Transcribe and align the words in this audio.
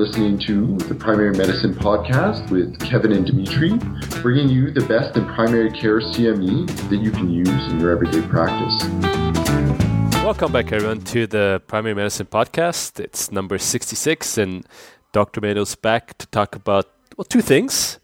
listening 0.00 0.38
to 0.38 0.78
the 0.88 0.94
Primary 0.94 1.36
Medicine 1.36 1.74
Podcast 1.74 2.50
with 2.50 2.80
Kevin 2.80 3.12
and 3.12 3.26
Dimitri, 3.26 3.76
bringing 4.22 4.48
you 4.48 4.70
the 4.70 4.80
best 4.86 5.14
in 5.14 5.26
primary 5.26 5.70
care 5.70 6.00
CME 6.00 6.88
that 6.88 6.96
you 6.96 7.10
can 7.10 7.28
use 7.28 7.70
in 7.70 7.78
your 7.78 7.90
everyday 7.90 8.26
practice. 8.26 8.82
Welcome 10.24 10.52
back, 10.52 10.72
everyone, 10.72 11.02
to 11.02 11.26
the 11.26 11.60
Primary 11.66 11.94
Medicine 11.94 12.24
Podcast. 12.24 12.98
It's 12.98 13.30
number 13.30 13.58
66, 13.58 14.38
and 14.38 14.66
Dr. 15.12 15.42
Meadows 15.42 15.74
back 15.74 16.16
to 16.16 16.26
talk 16.28 16.56
about, 16.56 16.88
well, 17.18 17.26
two 17.26 17.42
things. 17.42 17.98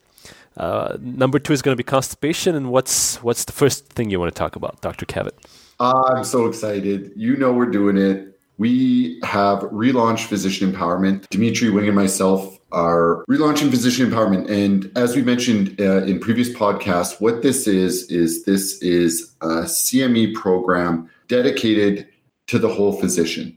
Uh, 0.54 0.98
number 1.00 1.38
two 1.38 1.54
is 1.54 1.62
going 1.62 1.72
to 1.72 1.82
be 1.82 1.82
constipation, 1.82 2.54
and 2.54 2.70
what's 2.70 3.22
what's 3.22 3.46
the 3.46 3.52
first 3.52 3.86
thing 3.86 4.10
you 4.10 4.20
want 4.20 4.30
to 4.34 4.38
talk 4.38 4.54
about, 4.54 4.82
Dr. 4.82 5.06
Kevin? 5.06 5.32
I'm 5.80 6.24
so 6.24 6.44
excited. 6.44 7.12
You 7.16 7.38
know 7.38 7.54
we're 7.54 7.70
doing 7.70 7.96
it 7.96 8.35
we 8.58 9.20
have 9.22 9.60
relaunched 9.60 10.26
physician 10.26 10.72
empowerment. 10.72 11.28
Dimitri 11.28 11.70
Wing 11.70 11.86
and 11.86 11.94
myself 11.94 12.58
are 12.72 13.24
relaunching 13.28 13.70
physician 13.70 14.10
empowerment. 14.10 14.48
And 14.50 14.90
as 14.96 15.14
we 15.14 15.22
mentioned 15.22 15.80
uh, 15.80 16.04
in 16.04 16.20
previous 16.20 16.48
podcasts, 16.50 17.20
what 17.20 17.42
this 17.42 17.66
is, 17.66 18.10
is 18.10 18.44
this 18.44 18.80
is 18.82 19.34
a 19.40 19.64
CME 19.64 20.34
program 20.34 21.10
dedicated 21.28 22.08
to 22.46 22.58
the 22.58 22.68
whole 22.68 22.92
physician. 22.92 23.56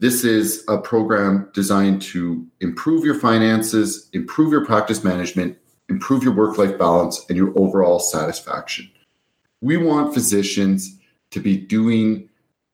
This 0.00 0.24
is 0.24 0.64
a 0.66 0.78
program 0.78 1.50
designed 1.52 2.00
to 2.02 2.46
improve 2.60 3.04
your 3.04 3.14
finances, 3.14 4.08
improve 4.14 4.50
your 4.50 4.64
practice 4.64 5.04
management, 5.04 5.58
improve 5.90 6.24
your 6.24 6.34
work 6.34 6.56
life 6.56 6.78
balance, 6.78 7.24
and 7.28 7.36
your 7.36 7.52
overall 7.58 7.98
satisfaction. 7.98 8.90
We 9.60 9.76
want 9.76 10.14
physicians 10.14 10.96
to 11.32 11.40
be 11.40 11.58
doing 11.58 12.29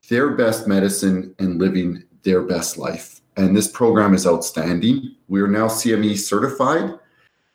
their 0.09 0.31
best 0.31 0.67
medicine 0.67 1.35
and 1.39 1.59
living 1.59 2.05
their 2.23 2.43
best 2.43 2.79
life. 2.79 3.21
And 3.37 3.57
this 3.57 3.69
program 3.69 4.15
is 4.15 4.27
outstanding. 4.27 5.15
We 5.29 5.41
are 5.41 5.49
now 5.49 5.69
CME 5.69 6.19
certified. 6.19 6.99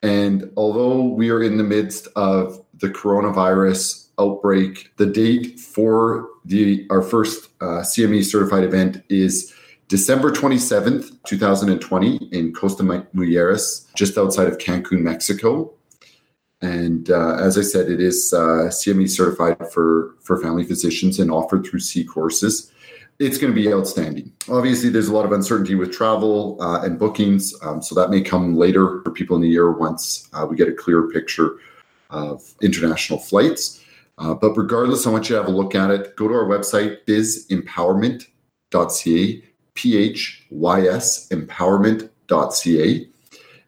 And 0.03 0.51
although 0.57 1.03
we 1.03 1.29
are 1.29 1.43
in 1.43 1.57
the 1.57 1.63
midst 1.63 2.07
of 2.15 2.63
the 2.75 2.89
coronavirus 2.89 4.07
outbreak, 4.19 4.91
the 4.97 5.05
date 5.05 5.59
for 5.59 6.29
the 6.45 6.87
our 6.89 7.01
first 7.01 7.49
uh, 7.61 7.81
CME 7.81 8.23
certified 8.23 8.63
event 8.63 9.03
is 9.09 9.53
December 9.87 10.31
27th, 10.31 11.21
2020, 11.25 12.29
in 12.31 12.53
Costa 12.53 12.83
Mujeres, 13.13 13.93
just 13.93 14.17
outside 14.17 14.47
of 14.47 14.57
Cancun, 14.57 15.01
Mexico. 15.01 15.73
And 16.61 17.09
uh, 17.09 17.37
as 17.37 17.57
I 17.57 17.61
said, 17.61 17.89
it 17.89 17.99
is 17.99 18.33
uh, 18.33 18.69
CME 18.69 19.09
certified 19.09 19.57
for, 19.71 20.15
for 20.21 20.39
family 20.39 20.63
physicians 20.63 21.19
and 21.19 21.31
offered 21.31 21.65
through 21.65 21.79
C 21.79 22.03
courses. 22.03 22.71
It's 23.17 23.37
going 23.37 23.53
to 23.53 23.59
be 23.59 23.73
outstanding. 23.73 24.31
Obviously, 24.49 24.89
there's 24.89 25.07
a 25.07 25.13
lot 25.13 25.25
of 25.25 25.31
uncertainty 25.31 25.75
with 25.75 25.91
travel 25.91 26.57
uh, 26.61 26.83
and 26.83 26.97
bookings, 26.97 27.53
um, 27.61 27.81
so 27.81 27.93
that 27.95 28.09
may 28.09 28.21
come 28.21 28.55
later 28.55 29.01
for 29.03 29.11
people 29.11 29.35
in 29.35 29.41
the 29.41 29.49
year 29.49 29.71
once 29.71 30.29
uh, 30.33 30.45
we 30.49 30.55
get 30.55 30.67
a 30.67 30.73
clearer 30.73 31.07
picture 31.09 31.57
of 32.09 32.53
international 32.61 33.19
flights. 33.19 33.83
Uh, 34.17 34.33
but 34.33 34.57
regardless, 34.57 35.07
I 35.07 35.11
want 35.11 35.29
you 35.29 35.35
to 35.35 35.41
have 35.41 35.51
a 35.51 35.55
look 35.55 35.75
at 35.75 35.91
it. 35.91 36.15
Go 36.15 36.27
to 36.27 36.33
our 36.33 36.45
website, 36.45 37.05
physempowerment.ca, 37.05 39.43
P 39.73 39.97
H 39.97 40.45
Y 40.49 40.81
S 40.81 41.29
empowerment.ca, 41.29 43.07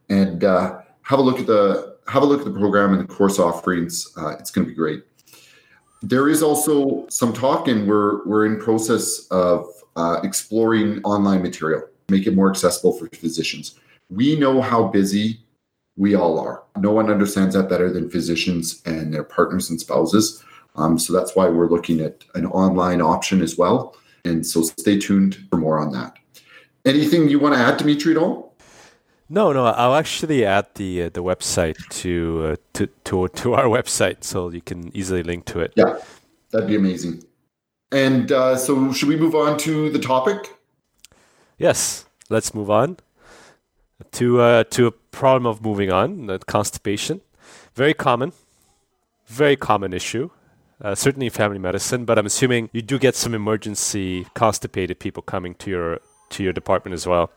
and 0.09 0.43
uh, 0.43 0.79
have 1.03 1.19
a 1.19 1.21
look 1.21 1.39
at 1.39 1.47
the 1.47 1.92
have 2.07 2.23
a 2.23 2.25
look 2.25 2.39
at 2.39 2.45
the 2.45 2.59
program 2.59 2.93
and 2.93 3.07
the 3.07 3.13
course 3.13 3.39
offerings. 3.39 4.11
Uh, 4.17 4.35
it's 4.39 4.51
going 4.51 4.65
to 4.65 4.69
be 4.69 4.75
great. 4.75 5.03
There 6.01 6.27
is 6.27 6.43
also 6.43 7.07
some 7.09 7.31
talk, 7.33 7.67
and 7.67 7.87
we're 7.87 8.25
we're 8.25 8.45
in 8.45 8.59
process 8.59 9.25
of 9.31 9.65
uh, 9.95 10.19
exploring 10.23 11.01
online 11.03 11.41
material, 11.41 11.83
make 12.09 12.27
it 12.27 12.35
more 12.35 12.49
accessible 12.49 12.93
for 12.93 13.07
physicians. 13.09 13.79
We 14.09 14.37
know 14.37 14.61
how 14.61 14.87
busy 14.87 15.39
we 15.95 16.15
all 16.15 16.39
are. 16.39 16.63
No 16.77 16.91
one 16.91 17.09
understands 17.09 17.55
that 17.55 17.69
better 17.69 17.91
than 17.91 18.09
physicians 18.09 18.81
and 18.85 19.13
their 19.13 19.23
partners 19.23 19.69
and 19.69 19.79
spouses. 19.79 20.43
Um, 20.75 20.97
so 20.97 21.13
that's 21.13 21.35
why 21.35 21.47
we're 21.47 21.69
looking 21.69 22.01
at 22.01 22.23
an 22.33 22.47
online 22.47 23.01
option 23.01 23.41
as 23.41 23.57
well. 23.57 23.95
And 24.25 24.45
so 24.45 24.63
stay 24.63 24.97
tuned 24.97 25.37
for 25.49 25.57
more 25.57 25.79
on 25.79 25.91
that. 25.91 26.17
Anything 26.85 27.29
you 27.29 27.39
want 27.39 27.55
to 27.55 27.61
add, 27.61 27.77
Dimitri, 27.77 28.15
at 28.15 28.17
all? 28.17 28.52
No, 29.33 29.51
no, 29.51 29.65
I'll 29.65 29.95
actually 29.95 30.45
add 30.45 30.67
the 30.75 31.05
uh, 31.05 31.09
the 31.09 31.23
website 31.23 31.77
to, 32.01 32.51
uh, 32.51 32.55
to 32.73 32.85
to 33.05 33.27
to 33.29 33.53
our 33.55 33.65
website 33.65 34.23
so 34.23 34.51
you 34.51 34.61
can 34.61 34.95
easily 34.95 35.23
link 35.23 35.45
to 35.45 35.59
it. 35.59 35.73
Yeah, 35.75 35.97
that'd 36.51 36.67
be 36.67 36.75
amazing. 36.75 37.23
And 37.91 38.31
uh, 38.31 38.55
so, 38.55 38.93
should 38.93 39.09
we 39.09 39.15
move 39.15 39.33
on 39.33 39.57
to 39.65 39.89
the 39.89 39.97
topic? 39.97 40.53
Yes, 41.57 42.05
let's 42.29 42.53
move 42.53 42.69
on 42.69 42.97
to 44.11 44.39
uh, 44.39 44.63
to 44.65 44.85
a 44.85 44.91
problem 44.91 45.47
of 45.47 45.63
moving 45.63 45.91
on. 45.91 46.27
Constipation, 46.45 47.21
very 47.73 47.95
common, 47.95 48.33
very 49.25 49.55
common 49.55 49.93
issue. 49.93 50.29
Uh, 50.79 50.93
certainly 50.93 51.29
family 51.29 51.57
medicine, 51.57 52.05
but 52.05 52.19
I'm 52.19 52.27
assuming 52.27 52.69
you 52.71 52.83
do 52.83 52.99
get 52.99 53.15
some 53.15 53.33
emergency 53.33 54.27
constipated 54.35 54.99
people 54.99 55.23
coming 55.23 55.55
to 55.55 55.71
your 55.71 55.99
to 56.29 56.43
your 56.43 56.53
department 56.53 56.93
as 56.93 57.07
well. 57.07 57.31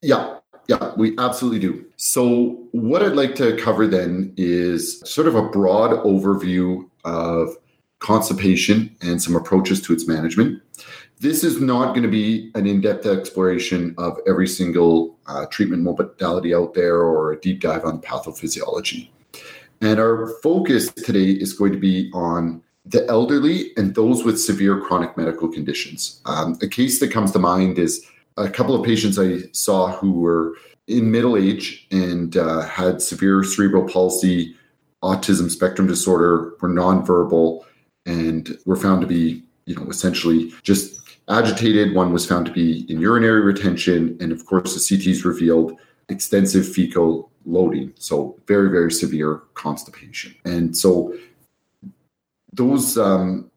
Yeah, 0.00 0.38
yeah, 0.68 0.92
we 0.96 1.16
absolutely 1.18 1.60
do. 1.60 1.84
So, 1.96 2.58
what 2.72 3.02
I'd 3.02 3.16
like 3.16 3.34
to 3.36 3.56
cover 3.56 3.86
then 3.86 4.32
is 4.36 5.00
sort 5.08 5.26
of 5.26 5.34
a 5.34 5.48
broad 5.48 5.92
overview 6.04 6.88
of 7.04 7.56
constipation 8.00 8.94
and 9.00 9.22
some 9.22 9.36
approaches 9.36 9.80
to 9.82 9.92
its 9.92 10.06
management. 10.06 10.62
This 11.18 11.42
is 11.44 11.60
not 11.60 11.88
going 11.88 12.02
to 12.02 12.08
be 12.08 12.50
an 12.54 12.66
in 12.66 12.80
depth 12.82 13.06
exploration 13.06 13.94
of 13.96 14.18
every 14.26 14.46
single 14.46 15.16
uh, 15.26 15.46
treatment 15.46 15.82
modality 15.82 16.54
out 16.54 16.74
there 16.74 16.98
or 16.98 17.32
a 17.32 17.40
deep 17.40 17.60
dive 17.60 17.84
on 17.84 18.02
pathophysiology. 18.02 19.08
And 19.80 19.98
our 19.98 20.28
focus 20.42 20.92
today 20.92 21.30
is 21.30 21.52
going 21.52 21.72
to 21.72 21.78
be 21.78 22.10
on 22.12 22.62
the 22.84 23.06
elderly 23.08 23.72
and 23.76 23.94
those 23.94 24.24
with 24.24 24.40
severe 24.40 24.80
chronic 24.80 25.16
medical 25.16 25.48
conditions. 25.48 26.20
Um, 26.26 26.58
a 26.62 26.68
case 26.68 27.00
that 27.00 27.10
comes 27.10 27.32
to 27.32 27.38
mind 27.38 27.78
is 27.78 28.06
a 28.36 28.48
couple 28.48 28.74
of 28.74 28.84
patients 28.84 29.18
I 29.18 29.42
saw 29.52 29.92
who 29.92 30.12
were 30.12 30.54
in 30.86 31.10
middle 31.10 31.36
age 31.36 31.86
and 31.90 32.36
uh, 32.36 32.62
had 32.62 33.02
severe 33.02 33.42
cerebral 33.42 33.88
palsy, 33.88 34.54
autism 35.02 35.50
spectrum 35.50 35.86
disorder, 35.86 36.54
were 36.60 36.68
nonverbal, 36.68 37.64
and 38.04 38.56
were 38.66 38.76
found 38.76 39.00
to 39.00 39.06
be, 39.06 39.42
you 39.64 39.74
know, 39.74 39.86
essentially 39.88 40.52
just 40.62 41.00
agitated. 41.28 41.94
One 41.94 42.12
was 42.12 42.26
found 42.26 42.46
to 42.46 42.52
be 42.52 42.90
in 42.90 43.00
urinary 43.00 43.40
retention, 43.40 44.16
and 44.20 44.32
of 44.32 44.46
course, 44.46 44.74
the 44.74 44.80
CTs 44.80 45.24
revealed 45.24 45.78
extensive 46.08 46.68
fecal 46.68 47.30
loading, 47.46 47.92
so 47.96 48.38
very, 48.46 48.70
very 48.70 48.92
severe 48.92 49.42
constipation. 49.54 50.34
And 50.44 50.76
so 50.76 51.14
those 52.52 52.96
um, 52.96 53.50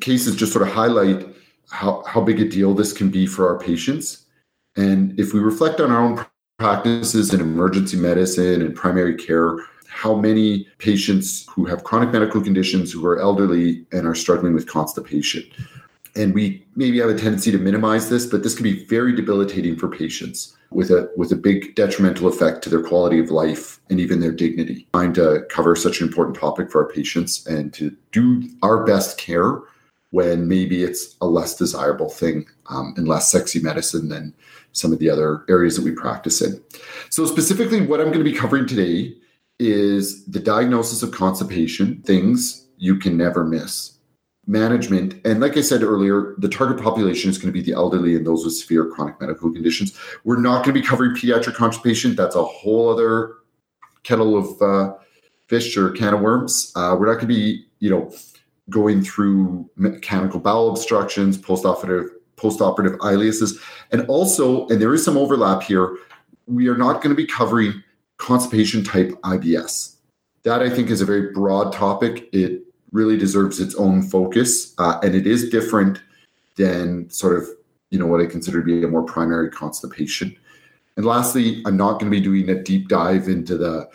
cases 0.00 0.36
just 0.36 0.52
sort 0.52 0.66
of 0.66 0.72
highlight 0.72 1.26
how, 1.70 2.02
how 2.06 2.20
big 2.20 2.40
a 2.40 2.48
deal 2.48 2.74
this 2.74 2.92
can 2.92 3.10
be 3.10 3.26
for 3.26 3.48
our 3.48 3.58
patients. 3.58 4.26
And 4.76 5.18
if 5.18 5.32
we 5.32 5.40
reflect 5.40 5.80
on 5.80 5.90
our 5.90 6.00
own 6.00 6.24
practices 6.58 7.32
in 7.32 7.40
emergency 7.40 7.96
medicine 7.96 8.62
and 8.62 8.74
primary 8.74 9.16
care, 9.16 9.58
how 9.88 10.14
many 10.14 10.66
patients 10.78 11.46
who 11.50 11.64
have 11.64 11.84
chronic 11.84 12.12
medical 12.12 12.40
conditions 12.40 12.92
who 12.92 13.04
are 13.06 13.18
elderly 13.18 13.86
and 13.92 14.06
are 14.06 14.14
struggling 14.14 14.54
with 14.54 14.66
constipation. 14.66 15.44
And 16.14 16.34
we 16.34 16.66
maybe 16.76 16.98
have 16.98 17.10
a 17.10 17.14
tendency 17.16 17.50
to 17.52 17.58
minimize 17.58 18.08
this, 18.08 18.26
but 18.26 18.42
this 18.42 18.54
can 18.54 18.64
be 18.64 18.84
very 18.86 19.14
debilitating 19.14 19.76
for 19.76 19.88
patients 19.88 20.56
with 20.70 20.90
a 20.90 21.10
with 21.16 21.32
a 21.32 21.36
big 21.36 21.74
detrimental 21.74 22.28
effect 22.28 22.62
to 22.62 22.70
their 22.70 22.82
quality 22.82 23.18
of 23.18 23.30
life 23.30 23.80
and 23.88 24.00
even 24.00 24.20
their 24.20 24.32
dignity. 24.32 24.86
Trying 24.92 25.14
to 25.14 25.44
cover 25.48 25.74
such 25.74 26.00
an 26.00 26.08
important 26.08 26.36
topic 26.36 26.70
for 26.70 26.84
our 26.84 26.92
patients 26.92 27.46
and 27.46 27.72
to 27.74 27.96
do 28.12 28.48
our 28.62 28.84
best 28.84 29.16
care 29.16 29.60
when 30.10 30.48
maybe 30.48 30.82
it's 30.82 31.16
a 31.20 31.26
less 31.26 31.56
desirable 31.56 32.08
thing 32.08 32.46
um, 32.70 32.94
and 32.96 33.06
less 33.06 33.30
sexy 33.30 33.60
medicine 33.60 34.08
than 34.08 34.34
some 34.72 34.92
of 34.92 34.98
the 34.98 35.10
other 35.10 35.44
areas 35.48 35.76
that 35.76 35.84
we 35.84 35.90
practice 35.90 36.40
in. 36.40 36.62
So, 37.10 37.26
specifically, 37.26 37.80
what 37.80 38.00
I'm 38.00 38.06
going 38.06 38.24
to 38.24 38.30
be 38.30 38.32
covering 38.32 38.66
today 38.66 39.14
is 39.58 40.24
the 40.26 40.40
diagnosis 40.40 41.02
of 41.02 41.10
constipation, 41.10 42.00
things 42.02 42.66
you 42.78 42.96
can 42.96 43.16
never 43.16 43.44
miss, 43.44 43.98
management. 44.46 45.20
And 45.24 45.40
like 45.40 45.56
I 45.56 45.62
said 45.62 45.82
earlier, 45.82 46.34
the 46.38 46.48
target 46.48 46.82
population 46.82 47.28
is 47.28 47.38
going 47.38 47.52
to 47.52 47.52
be 47.52 47.62
the 47.62 47.76
elderly 47.76 48.16
and 48.16 48.26
those 48.26 48.44
with 48.44 48.54
severe 48.54 48.86
chronic 48.86 49.20
medical 49.20 49.52
conditions. 49.52 49.98
We're 50.24 50.40
not 50.40 50.64
going 50.64 50.74
to 50.74 50.80
be 50.80 50.86
covering 50.86 51.14
pediatric 51.14 51.54
constipation. 51.54 52.14
That's 52.14 52.36
a 52.36 52.44
whole 52.44 52.88
other 52.88 53.34
kettle 54.04 54.36
of 54.36 54.62
uh, 54.62 54.94
fish 55.48 55.76
or 55.76 55.90
can 55.90 56.14
of 56.14 56.20
worms. 56.20 56.72
Uh, 56.76 56.96
we're 56.98 57.06
not 57.06 57.14
going 57.14 57.28
to 57.28 57.34
be, 57.34 57.66
you 57.80 57.90
know, 57.90 58.12
going 58.70 59.02
through 59.02 59.68
mechanical 59.76 60.40
bowel 60.40 60.70
obstructions, 60.70 61.38
postoperative 61.38 62.08
postoperative 62.36 62.96
ileuses, 62.98 63.60
and 63.90 64.06
also, 64.06 64.66
and 64.68 64.80
there 64.80 64.94
is 64.94 65.04
some 65.04 65.16
overlap 65.16 65.62
here. 65.62 65.96
We 66.46 66.68
are 66.68 66.76
not 66.76 67.02
going 67.02 67.10
to 67.10 67.14
be 67.14 67.26
covering 67.26 67.82
constipation 68.16 68.84
type 68.84 69.10
IBS. 69.22 69.96
That 70.44 70.62
I 70.62 70.70
think 70.70 70.90
is 70.90 71.00
a 71.00 71.04
very 71.04 71.32
broad 71.32 71.72
topic. 71.72 72.28
It 72.32 72.62
really 72.92 73.16
deserves 73.16 73.60
its 73.60 73.74
own 73.74 74.02
focus, 74.02 74.74
uh, 74.78 74.98
and 75.02 75.14
it 75.14 75.26
is 75.26 75.50
different 75.50 76.00
than 76.56 77.10
sort 77.10 77.36
of 77.36 77.48
you 77.90 77.98
know 77.98 78.06
what 78.06 78.20
I 78.20 78.26
consider 78.26 78.60
to 78.60 78.64
be 78.64 78.84
a 78.84 78.88
more 78.88 79.02
primary 79.02 79.50
constipation. 79.50 80.36
And 80.96 81.06
lastly, 81.06 81.62
I'm 81.64 81.76
not 81.76 81.92
going 82.00 82.10
to 82.10 82.16
be 82.16 82.20
doing 82.20 82.48
a 82.50 82.62
deep 82.62 82.88
dive 82.88 83.28
into 83.28 83.56
the 83.56 83.88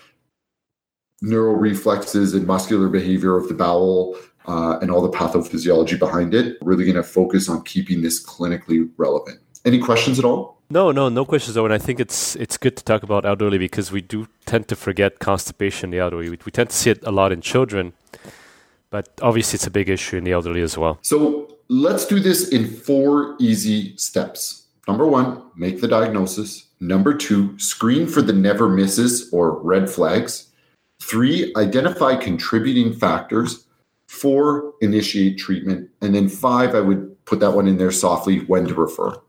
neural 1.22 1.56
reflexes 1.56 2.34
and 2.34 2.46
muscular 2.46 2.90
behavior 2.90 3.38
of 3.38 3.48
the 3.48 3.54
bowel 3.54 4.18
uh, 4.48 4.78
and 4.82 4.92
all 4.92 5.02
the 5.02 5.10
pathophysiology 5.10 5.98
behind 5.98 6.34
it. 6.34 6.58
Really 6.62 6.86
going 6.86 6.96
to 6.96 7.04
focus 7.04 7.50
on 7.50 7.64
keeping 7.64 8.02
this 8.02 8.24
clinically 8.24 8.90
relevant. 8.98 9.40
Any 9.66 9.80
questions 9.80 10.20
at 10.20 10.26
all? 10.26 10.62
No, 10.70 10.92
no, 10.92 11.08
no 11.10 11.26
questions. 11.26 11.56
Though, 11.56 11.66
and 11.66 11.74
I 11.74 11.78
think 11.78 12.00
it's 12.00 12.36
it's 12.36 12.58
good 12.58 12.76
to 12.78 12.84
talk 12.84 13.04
about 13.04 13.26
elderly 13.26 13.58
because 13.58 13.92
we 13.92 14.02
do 14.02 14.28
tend 14.46 14.68
to 14.70 14.76
forget 14.76 15.20
constipation 15.20 15.88
in 15.88 15.92
the 15.92 16.00
elderly. 16.00 16.30
We, 16.30 16.40
we 16.46 16.52
tend 16.52 16.70
to 16.70 16.76
see 16.76 16.90
it 16.90 17.00
a 17.04 17.12
lot 17.12 17.32
in 17.32 17.42
children, 17.42 17.94
but 18.90 19.10
obviously 19.22 19.58
it's 19.58 19.68
a 19.68 19.72
big 19.72 19.90
issue 19.90 20.18
in 20.18 20.24
the 20.24 20.32
elderly 20.32 20.62
as 20.62 20.78
well. 20.78 20.98
So 21.02 21.58
let's 21.70 22.06
do 22.06 22.20
this 22.20 22.50
in 22.50 22.68
four 22.68 23.36
easy 23.40 23.96
steps. 23.98 24.66
Number 24.88 25.08
one, 25.08 25.42
make 25.56 25.80
the 25.80 25.88
diagnosis. 25.88 26.68
Number 26.80 27.14
two, 27.14 27.58
screen 27.58 28.08
for 28.08 28.22
the 28.22 28.34
never 28.34 28.68
misses 28.68 29.30
or 29.32 29.62
red 29.62 29.90
flags. 29.90 30.52
Three, 31.02 31.54
identify 31.56 32.16
contributing 32.16 32.94
factors. 32.94 33.66
Four, 34.14 34.76
initiate 34.82 35.40
treatment. 35.40 35.90
And 36.02 36.14
then 36.14 36.30
five, 36.30 36.76
I 36.76 36.82
would 36.82 37.26
put 37.26 37.40
that 37.40 37.52
one 37.52 37.68
in 37.68 37.78
there 37.78 37.92
softly 37.92 38.42
when 38.42 38.68
to 38.68 38.76
refer. 38.76 39.20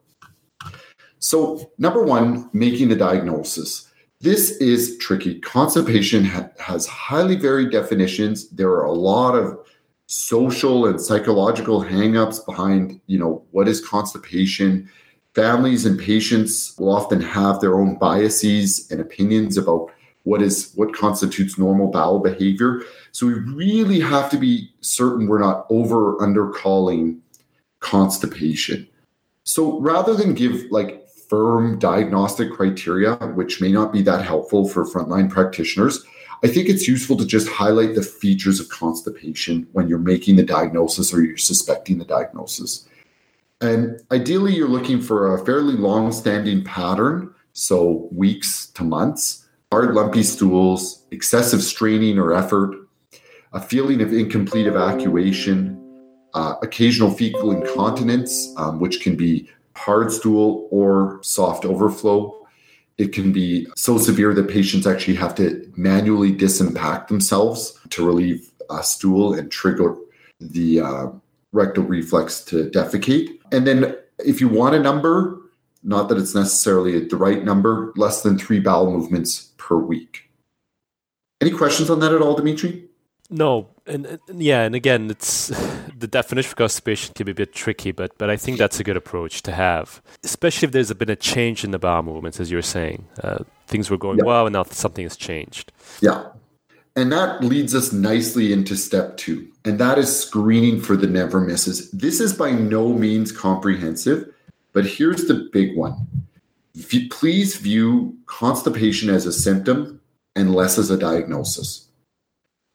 So, 1.21 1.71
number 1.79 2.03
one, 2.03 2.51
making 2.53 2.91
the 2.91 2.95
diagnosis. 2.95 3.91
This 4.21 4.51
is 4.59 4.99
tricky. 4.99 5.41
Constipation 5.41 6.23
ha- 6.27 6.51
has 6.59 6.87
highly 6.87 7.35
varied 7.35 7.73
definitions. 7.73 8.51
There 8.51 8.73
are 8.73 8.85
a 8.85 8.93
lot 8.93 9.35
of 9.35 9.59
social 10.07 10.87
and 10.87 11.01
psychological 11.01 11.83
hangups 11.83 12.45
behind, 12.45 13.01
you 13.07 13.19
know, 13.19 13.43
what 13.53 13.69
is 13.69 13.85
constipation. 13.85 14.91
Families 15.35 15.87
and 15.87 15.99
patients 15.99 16.75
will 16.79 16.95
often 16.95 17.23
have 17.23 17.59
their 17.61 17.81
own 17.81 17.97
biases 17.99 18.91
and 18.91 19.01
opinions 19.01 19.57
about 19.57 19.91
what 20.25 20.43
is 20.43 20.73
what 20.75 20.95
constitutes 20.95 21.59
normal 21.59 21.91
bowel 21.91 22.19
behavior. 22.19 22.83
So 23.15 23.27
we 23.27 23.35
really 23.35 24.01
have 24.01 24.29
to 24.31 24.37
be 24.37 24.73
certain 24.81 25.29
we're 25.29 25.39
not 25.39 25.67
over 25.71 26.21
under 26.21 26.51
calling 26.51 27.23
constipation. 27.79 28.89
So 29.45 29.79
rather 29.79 30.15
than 30.15 30.35
give 30.35 30.65
like 30.73 31.09
firm 31.09 31.79
diagnostic 31.79 32.53
criteria, 32.53 33.15
which 33.15 33.61
may 33.61 33.71
not 33.71 33.93
be 33.93 34.03
that 34.03 34.25
helpful 34.25 34.69
for 34.69 34.85
frontline 34.85 35.31
practitioners, 35.31 36.05
I 36.43 36.49
think 36.49 36.69
it's 36.69 36.89
useful 36.89 37.17
to 37.19 37.25
just 37.25 37.49
highlight 37.49 37.95
the 37.95 38.03
features 38.03 38.59
of 38.59 38.69
constipation 38.69 39.69
when 39.71 39.87
you're 39.87 39.99
making 39.99 40.35
the 40.35 40.43
diagnosis 40.43 41.15
or 41.15 41.23
you're 41.23 41.37
suspecting 41.37 41.99
the 41.99 42.05
diagnosis. 42.05 42.89
And 43.61 44.03
ideally, 44.11 44.57
you're 44.57 44.69
looking 44.69 45.01
for 45.01 45.37
a 45.37 45.45
fairly 45.45 45.75
long 45.75 46.11
standing 46.11 46.65
pattern, 46.65 47.33
so 47.53 48.09
weeks 48.11 48.67
to 48.75 48.83
months, 48.83 49.47
hard, 49.71 49.95
lumpy 49.95 50.25
stools, 50.25 51.05
excessive 51.13 51.63
straining 51.63 52.19
or 52.19 52.35
effort, 52.35 52.84
a 53.55 53.61
feeling 53.61 54.03
of 54.03 54.13
incomplete 54.13 54.67
evacuation, 54.67 55.81
uh, 56.35 56.57
occasional 56.63 57.11
fecal 57.11 57.53
incontinence, 57.53 58.53
um, 58.57 58.81
which 58.81 59.01
can 59.01 59.17
be 59.17 59.49
hard 59.77 60.11
stool 60.13 60.69
or 60.71 61.21
soft 61.23 61.65
overflow. 61.65 62.47
It 62.99 63.13
can 63.13 63.33
be 63.33 63.67
so 63.77 63.97
severe 63.97 64.35
that 64.35 64.49
patients 64.49 64.87
actually 64.87 65.17
have 65.17 65.35
to 65.37 65.73
manually 65.77 66.33
disimpact 66.33 67.09
themselves 67.09 67.79
to 67.91 68.05
relieve 68.05 68.51
a 68.71 68.83
stool 68.83 69.35
and 69.35 69.51
trigger 69.51 69.97
the 70.41 70.81
uh, 70.81 71.07
rectal 71.53 71.85
reflex 71.85 72.43
to 72.45 72.71
defecate. 72.71 73.39
And 73.53 73.67
then, 73.67 73.97
if 74.19 74.41
you 74.41 74.49
want 74.49 74.75
a 74.75 74.81
number, 74.81 75.41
not 75.83 76.09
that 76.09 76.19
it's 76.19 76.35
necessarily 76.35 77.07
the 77.07 77.17
right 77.17 77.45
number, 77.45 77.93
less 77.97 78.23
than 78.23 78.39
three 78.39 78.59
bowel 78.59 78.91
movements 78.91 79.53
per 79.59 79.77
week. 79.77 80.31
Any 81.41 81.51
questions 81.51 81.91
on 81.91 82.01
that 82.01 82.13
at 82.13 82.23
all, 82.23 82.35
Dimitri? 82.37 82.89
No, 83.31 83.69
and, 83.87 84.07
and, 84.07 84.43
yeah, 84.43 84.63
and 84.63 84.75
again, 84.75 85.11
it's 85.11 85.49
the 85.99 86.07
definition 86.07 86.51
of 86.51 86.57
constipation 86.57 87.15
can 87.15 87.25
be 87.25 87.33
a 87.33 87.35
bit 87.35 87.55
tricky, 87.55 87.91
but 87.91 88.17
but 88.19 88.29
I 88.29 88.37
think 88.37 88.59
that's 88.59 88.81
a 88.81 88.85
good 88.85 88.97
approach 88.97 89.43
to 89.43 89.53
have, 89.53 90.03
especially 90.23 90.67
if 90.67 90.73
there's 90.73 90.93
been 90.93 91.11
a 91.11 91.17
change 91.17 91.65
in 91.65 91.71
the 91.71 91.79
bowel 91.79 92.03
movements, 92.03 92.39
as 92.39 92.51
you 92.51 92.59
were 92.59 92.63
saying. 92.63 93.07
Uh, 93.23 93.45
things 93.67 93.91
were 93.91 93.97
going 93.97 94.19
yeah. 94.19 94.25
well, 94.25 94.47
and 94.47 94.53
now 94.53 94.65
something 94.65 95.05
has 95.05 95.17
changed. 95.17 95.73
Yeah, 96.03 96.27
and 96.97 97.11
that 97.13 97.43
leads 97.43 97.75
us 97.75 97.93
nicely 97.93 98.53
into 98.53 98.77
step 98.77 99.17
two, 99.17 99.49
and 99.65 99.79
that 99.79 99.99
is 99.99 100.15
screening 100.15 100.81
for 100.81 100.95
the 100.97 101.07
never 101.07 101.41
misses. 101.41 101.91
This 101.93 102.21
is 102.21 102.35
by 102.35 102.51
no 102.51 102.93
means 102.93 103.33
comprehensive, 103.33 104.33
but 104.75 104.85
here's 104.85 105.25
the 105.25 105.49
big 105.51 105.77
one. 105.77 106.07
Please 107.11 107.57
view 107.57 108.17
constipation 108.27 109.09
as 109.09 109.25
a 109.25 109.33
symptom 109.33 110.01
and 110.37 110.55
less 110.55 110.77
as 110.77 110.91
a 110.91 110.99
diagnosis 110.99 111.85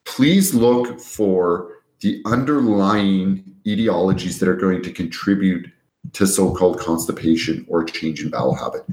please 0.09 0.53
look 0.55 0.99
for 0.99 1.81
the 2.01 2.21
underlying 2.25 3.43
etiologies 3.65 4.39
that 4.39 4.49
are 4.49 4.55
going 4.55 4.81
to 4.81 4.91
contribute 4.91 5.71
to 6.13 6.25
so 6.25 6.53
called 6.53 6.79
constipation 6.79 7.63
or 7.69 7.83
change 7.83 8.23
in 8.23 8.29
bowel 8.29 8.55
habit. 8.55 8.83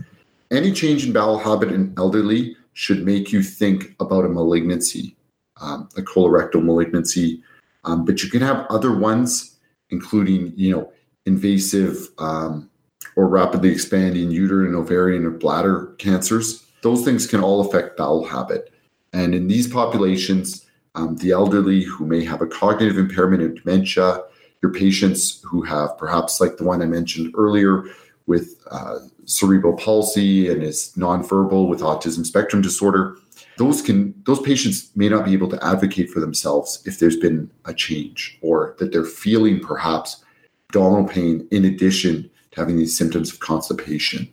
Any 0.50 0.72
change 0.72 1.06
in 1.06 1.12
bowel 1.12 1.38
habit 1.38 1.72
in 1.72 1.94
elderly 1.96 2.54
should 2.74 3.04
make 3.04 3.32
you 3.32 3.42
think 3.42 3.96
about 3.98 4.26
a 4.26 4.28
malignancy, 4.28 5.16
um, 5.60 5.88
a 5.96 6.02
colorectal 6.02 6.62
malignancy, 6.62 7.42
um, 7.84 8.04
but 8.04 8.22
you 8.22 8.28
can 8.28 8.42
have 8.42 8.66
other 8.68 8.94
ones, 8.94 9.56
including, 9.88 10.52
you 10.54 10.70
know, 10.70 10.92
invasive 11.24 12.08
um, 12.18 12.68
or 13.16 13.26
rapidly 13.26 13.70
expanding 13.70 14.30
uterine, 14.30 14.74
ovarian, 14.74 15.24
or 15.24 15.30
bladder 15.30 15.94
cancers. 15.98 16.62
Those 16.82 17.04
things 17.04 17.26
can 17.26 17.40
all 17.40 17.66
affect 17.66 17.96
bowel 17.96 18.26
habit. 18.26 18.70
And 19.14 19.34
in 19.34 19.48
these 19.48 19.66
populations, 19.66 20.65
um, 20.96 21.16
the 21.16 21.30
elderly 21.30 21.84
who 21.84 22.06
may 22.06 22.24
have 22.24 22.40
a 22.40 22.46
cognitive 22.46 22.98
impairment 22.98 23.42
and 23.42 23.56
dementia, 23.56 24.22
your 24.62 24.72
patients 24.72 25.42
who 25.42 25.62
have 25.62 25.96
perhaps 25.98 26.40
like 26.40 26.56
the 26.56 26.64
one 26.64 26.82
I 26.82 26.86
mentioned 26.86 27.34
earlier 27.36 27.84
with 28.26 28.56
uh, 28.70 28.98
cerebral 29.26 29.76
palsy 29.76 30.50
and 30.50 30.62
is 30.62 30.92
nonverbal 30.96 31.68
with 31.68 31.80
autism 31.80 32.24
spectrum 32.24 32.62
disorder. 32.62 33.16
Those 33.58 33.82
can 33.82 34.14
those 34.26 34.40
patients 34.40 34.90
may 34.96 35.08
not 35.08 35.24
be 35.24 35.32
able 35.32 35.48
to 35.50 35.64
advocate 35.64 36.10
for 36.10 36.20
themselves 36.20 36.82
if 36.86 36.98
there's 36.98 37.16
been 37.16 37.50
a 37.66 37.74
change 37.74 38.38
or 38.40 38.74
that 38.78 38.92
they're 38.92 39.04
feeling 39.04 39.60
perhaps 39.60 40.24
abdominal 40.68 41.06
pain 41.06 41.46
in 41.50 41.64
addition 41.64 42.30
to 42.50 42.60
having 42.60 42.76
these 42.76 42.96
symptoms 42.96 43.32
of 43.32 43.40
constipation. 43.40 44.28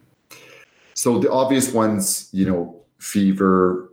So 0.95 1.19
the 1.19 1.31
obvious 1.31 1.73
ones, 1.73 2.29
you 2.31 2.45
know, 2.45 2.81
fever, 2.99 3.92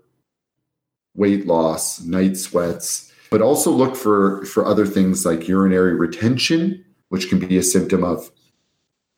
weight 1.14 1.46
loss, 1.46 2.00
night 2.02 2.36
sweats, 2.36 3.12
but 3.30 3.42
also 3.42 3.70
look 3.70 3.96
for, 3.96 4.44
for 4.46 4.64
other 4.64 4.86
things 4.86 5.24
like 5.24 5.48
urinary 5.48 5.94
retention, 5.94 6.84
which 7.08 7.28
can 7.28 7.38
be 7.38 7.56
a 7.56 7.62
symptom 7.62 8.04
of 8.04 8.30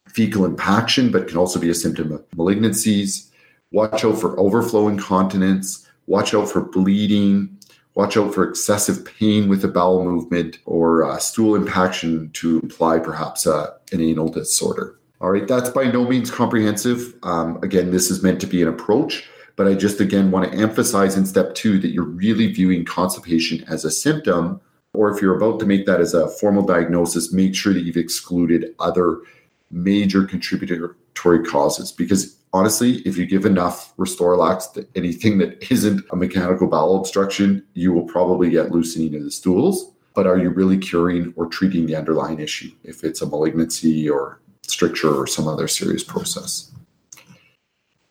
fecal 0.09 0.45
impaction, 0.45 1.11
but 1.11 1.29
can 1.29 1.39
also 1.39 1.59
be 1.59 1.71
a 1.71 1.75
symptom 1.75 2.13
of 2.13 2.29
malignancies. 2.31 3.31
Watch 3.71 4.05
out 4.05 4.21
for 4.21 4.39
overflow 4.39 4.89
incontinence. 4.89 5.89
Watch 6.07 6.35
out 6.35 6.51
for 6.51 6.61
bleeding. 6.61 7.59
Watch 7.95 8.17
out 8.17 8.35
for 8.35 8.49
excessive 8.49 9.05
pain 9.05 9.49
with 9.49 9.65
a 9.65 9.69
bowel 9.69 10.05
movement 10.05 10.59
or 10.65 11.05
uh, 11.05 11.19
stool 11.19 11.55
impaction 11.55 12.31
to 12.35 12.59
imply 12.61 12.99
perhaps 12.99 13.47
uh, 13.47 13.71
an 13.93 14.01
anal 14.01 14.29
disorder. 14.29 14.99
All 15.21 15.31
right, 15.31 15.47
that's 15.47 15.71
by 15.71 15.85
no 15.85 16.07
means 16.07 16.31
comprehensive. 16.31 17.15
Um, 17.23 17.63
again, 17.63 17.91
this 17.91 18.11
is 18.11 18.23
meant 18.23 18.41
to 18.41 18.47
be 18.47 18.61
an 18.61 18.69
approach. 18.69 19.29
But 19.57 19.69
I 19.69 19.75
just 19.75 20.01
again 20.01 20.31
want 20.31 20.51
to 20.51 20.59
emphasize 20.59 21.17
in 21.17 21.27
step 21.27 21.55
two 21.55 21.79
that 21.79 21.91
you're 21.91 22.05
really 22.05 22.53
viewing 22.53 22.85
constipation 22.85 23.65
as 23.69 23.85
a 23.85 23.91
symptom. 23.91 24.61
Or 24.95 25.11
if 25.11 25.23
you're 25.23 25.37
about 25.37 25.59
to 25.61 25.67
make 25.67 25.87
that 25.87 26.01
as 26.01 26.15
a 26.15 26.29
formal 26.29 26.65
diagnosis, 26.65 27.33
make 27.33 27.55
sure 27.55 27.73
that 27.73 27.83
you've 27.83 27.97
excluded 27.97 28.75
other 28.79 29.21
major 29.71 30.25
contributory 30.25 31.45
causes. 31.45 31.93
Because 31.93 32.37
honestly, 32.53 32.97
if 33.07 33.17
you 33.17 33.27
give 33.27 33.47
enough 33.47 33.97
RestoraLAX 33.97 34.73
to 34.75 34.87
anything 34.95 35.39
that 35.39 35.71
isn't 35.71 36.05
a 36.11 36.17
mechanical 36.17 36.67
bowel 36.67 36.99
obstruction, 36.99 37.65
you 37.75 37.93
will 37.93 38.05
probably 38.05 38.51
get 38.51 38.71
loosening 38.71 39.15
of 39.15 39.25
the 39.25 39.31
stools. 39.31 39.91
But 40.15 40.27
are 40.27 40.37
you 40.37 40.51
really 40.51 40.77
curing 40.77 41.33
or 41.37 41.47
treating 41.47 41.87
the 41.87 41.97
underlying 41.97 42.39
issue 42.39 42.71
if 42.85 43.03
it's 43.03 43.23
a 43.23 43.27
malignancy 43.27 44.09
or 44.09 44.41
stricture 44.63 45.15
or 45.15 45.27
some 45.27 45.49
other 45.49 45.69
serious 45.69 46.05
process? 46.05 46.71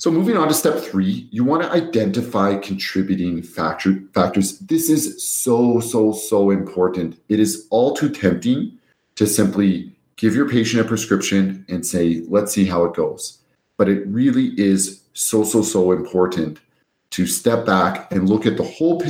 So 0.02 0.10
moving 0.10 0.36
on 0.36 0.48
to 0.48 0.54
step 0.56 0.80
three, 0.80 1.28
you 1.30 1.44
want 1.44 1.62
to 1.62 1.72
identify 1.72 2.56
contributing 2.56 3.44
factor, 3.44 4.02
factors. 4.16 4.58
This 4.58 4.90
is 4.90 5.24
so, 5.24 5.80
so, 5.80 6.12
so 6.12 6.50
important. 6.50 7.22
It 7.30 7.40
is 7.40 7.68
all 7.70 7.94
too 7.94 8.10
tempting 8.10 8.80
to 9.14 9.28
simply 9.28 9.96
give 10.16 10.34
your 10.34 10.50
patient 10.50 10.82
a 10.82 10.86
prescription 10.86 11.64
and 11.70 11.86
say, 11.86 12.24
let's 12.30 12.52
see 12.52 12.66
how 12.66 12.84
it 12.86 12.96
goes. 12.96 13.38
But 13.78 13.90
it 13.90 14.08
really 14.08 14.60
is 14.60 15.04
so, 15.14 15.44
so, 15.44 15.62
so 15.62 15.92
important 15.92 16.60
to 17.12 17.28
step 17.28 17.64
back 17.64 18.12
and 18.12 18.28
look 18.28 18.48
at 18.48 18.58
the 18.58 18.64
whole, 18.64 19.04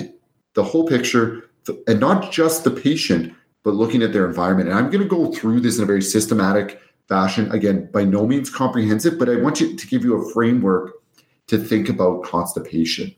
the 0.55 0.63
whole 0.63 0.86
picture 0.86 1.50
and 1.88 2.01
not 2.01 2.33
just 2.33 2.65
the 2.65 2.71
patient, 2.71 3.33
but 3.63 3.75
looking 3.75 4.03
at 4.03 4.12
their 4.12 4.25
environment. 4.25 4.67
And 4.67 4.77
I'm 4.77 4.91
going 4.91 5.03
to 5.03 5.07
go 5.07 5.31
through 5.31 5.62
this 5.62 5.77
in 5.77 5.83
a 5.83 5.88
very 5.88 6.01
systematic 6.01 6.81
fashion. 7.11 7.51
Again, 7.51 7.89
by 7.91 8.05
no 8.05 8.25
means 8.25 8.49
comprehensive, 8.49 9.19
but 9.19 9.27
I 9.27 9.35
want 9.35 9.59
you 9.59 9.75
to 9.75 9.87
give 9.87 10.05
you 10.05 10.15
a 10.15 10.33
framework 10.33 10.93
to 11.47 11.57
think 11.57 11.89
about 11.89 12.23
constipation. 12.23 13.13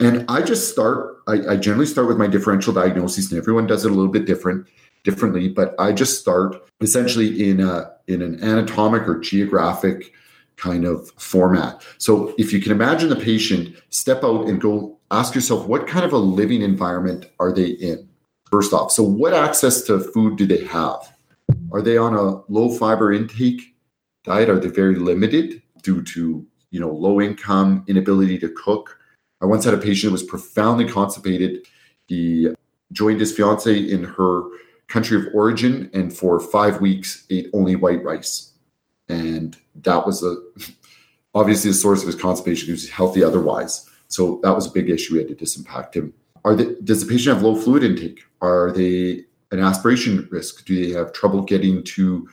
And 0.00 0.26
I 0.28 0.42
just 0.42 0.70
start, 0.70 1.16
I, 1.26 1.52
I, 1.52 1.56
generally 1.56 1.86
start 1.86 2.08
with 2.08 2.18
my 2.18 2.26
differential 2.26 2.74
diagnosis, 2.74 3.30
and 3.30 3.38
everyone 3.38 3.66
does 3.66 3.86
it 3.86 3.90
a 3.90 3.94
little 3.94 4.12
bit 4.12 4.26
different, 4.26 4.66
differently, 5.02 5.48
but 5.48 5.74
I 5.78 5.92
just 5.92 6.20
start 6.20 6.56
essentially 6.82 7.48
in 7.48 7.60
a 7.60 7.90
in 8.06 8.20
an 8.20 8.42
anatomic 8.42 9.08
or 9.08 9.18
geographic 9.18 10.12
kind 10.56 10.84
of 10.84 11.10
format. 11.12 11.82
So 11.96 12.34
if 12.36 12.52
you 12.52 12.60
can 12.60 12.72
imagine 12.72 13.08
the 13.08 13.16
patient, 13.16 13.76
step 13.88 14.24
out 14.24 14.46
and 14.46 14.60
go 14.60 14.98
ask 15.10 15.34
yourself 15.34 15.66
what 15.66 15.86
kind 15.86 16.04
of 16.04 16.12
a 16.12 16.18
living 16.18 16.60
environment 16.60 17.30
are 17.38 17.52
they 17.52 17.70
in? 17.90 18.06
First 18.50 18.74
off. 18.74 18.90
So 18.92 19.02
what 19.02 19.32
access 19.32 19.82
to 19.84 20.00
food 20.00 20.36
do 20.36 20.46
they 20.46 20.64
have? 20.66 20.98
Are 21.72 21.82
they 21.82 21.96
on 21.96 22.14
a 22.14 22.42
low 22.50 22.70
fiber 22.76 23.12
intake 23.12 23.74
diet? 24.24 24.48
Are 24.48 24.58
they 24.58 24.68
very 24.68 24.96
limited 24.96 25.62
due 25.82 26.02
to 26.02 26.46
you 26.70 26.80
know 26.80 26.90
low 26.90 27.20
income, 27.20 27.84
inability 27.86 28.38
to 28.38 28.48
cook? 28.50 28.98
I 29.40 29.46
once 29.46 29.64
had 29.64 29.74
a 29.74 29.78
patient 29.78 30.10
who 30.10 30.12
was 30.12 30.22
profoundly 30.22 30.86
constipated. 30.86 31.66
He 32.06 32.52
joined 32.92 33.20
his 33.20 33.34
fiance 33.34 33.76
in 33.76 34.04
her 34.04 34.42
country 34.88 35.16
of 35.16 35.32
origin 35.32 35.88
and 35.94 36.14
for 36.14 36.40
five 36.40 36.80
weeks 36.80 37.24
ate 37.30 37.48
only 37.54 37.76
white 37.76 38.02
rice. 38.02 38.52
And 39.08 39.56
that 39.76 40.04
was 40.04 40.22
a 40.22 40.36
obviously 41.34 41.70
a 41.70 41.74
source 41.74 42.00
of 42.00 42.06
his 42.06 42.16
constipation. 42.16 42.66
He 42.66 42.72
was 42.72 42.90
healthy 42.90 43.22
otherwise. 43.22 43.88
So 44.08 44.40
that 44.42 44.54
was 44.54 44.66
a 44.66 44.72
big 44.72 44.90
issue. 44.90 45.14
We 45.14 45.20
had 45.20 45.28
to 45.28 45.36
disimpact 45.36 45.94
him. 45.94 46.12
Are 46.44 46.56
they, 46.56 46.74
does 46.82 47.04
the 47.04 47.10
patient 47.10 47.34
have 47.34 47.44
low 47.44 47.54
fluid 47.54 47.84
intake? 47.84 48.22
Are 48.40 48.72
they 48.72 49.24
an 49.50 49.60
aspiration 49.60 50.28
risk? 50.30 50.64
Do 50.64 50.84
they 50.84 50.92
have 50.92 51.12
trouble 51.12 51.42
getting 51.42 51.82
to 51.84 52.28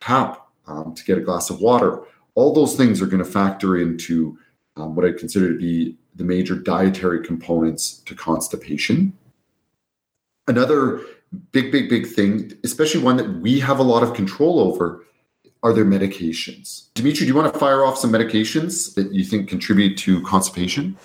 tap 0.00 0.46
um, 0.66 0.94
to 0.94 1.04
get 1.04 1.18
a 1.18 1.22
glass 1.22 1.50
of 1.50 1.60
water? 1.60 2.02
All 2.34 2.52
those 2.52 2.76
things 2.76 3.02
are 3.02 3.06
going 3.06 3.24
to 3.24 3.30
factor 3.30 3.78
into 3.78 4.38
um, 4.76 4.94
what 4.94 5.04
I 5.04 5.12
consider 5.12 5.52
to 5.52 5.58
be 5.58 5.96
the 6.14 6.24
major 6.24 6.54
dietary 6.54 7.24
components 7.24 7.98
to 8.06 8.14
constipation. 8.14 9.12
Another 10.46 11.00
big, 11.52 11.70
big, 11.70 11.88
big 11.88 12.06
thing, 12.06 12.52
especially 12.64 13.02
one 13.02 13.16
that 13.16 13.28
we 13.40 13.60
have 13.60 13.78
a 13.78 13.82
lot 13.82 14.02
of 14.02 14.14
control 14.14 14.60
over, 14.60 15.04
are 15.62 15.72
their 15.72 15.84
medications. 15.84 16.92
Dimitri, 16.94 17.26
do 17.26 17.26
you 17.26 17.34
want 17.34 17.52
to 17.52 17.58
fire 17.58 17.84
off 17.84 17.98
some 17.98 18.12
medications 18.12 18.94
that 18.94 19.12
you 19.12 19.24
think 19.24 19.48
contribute 19.48 19.96
to 19.98 20.22
constipation? 20.22 20.96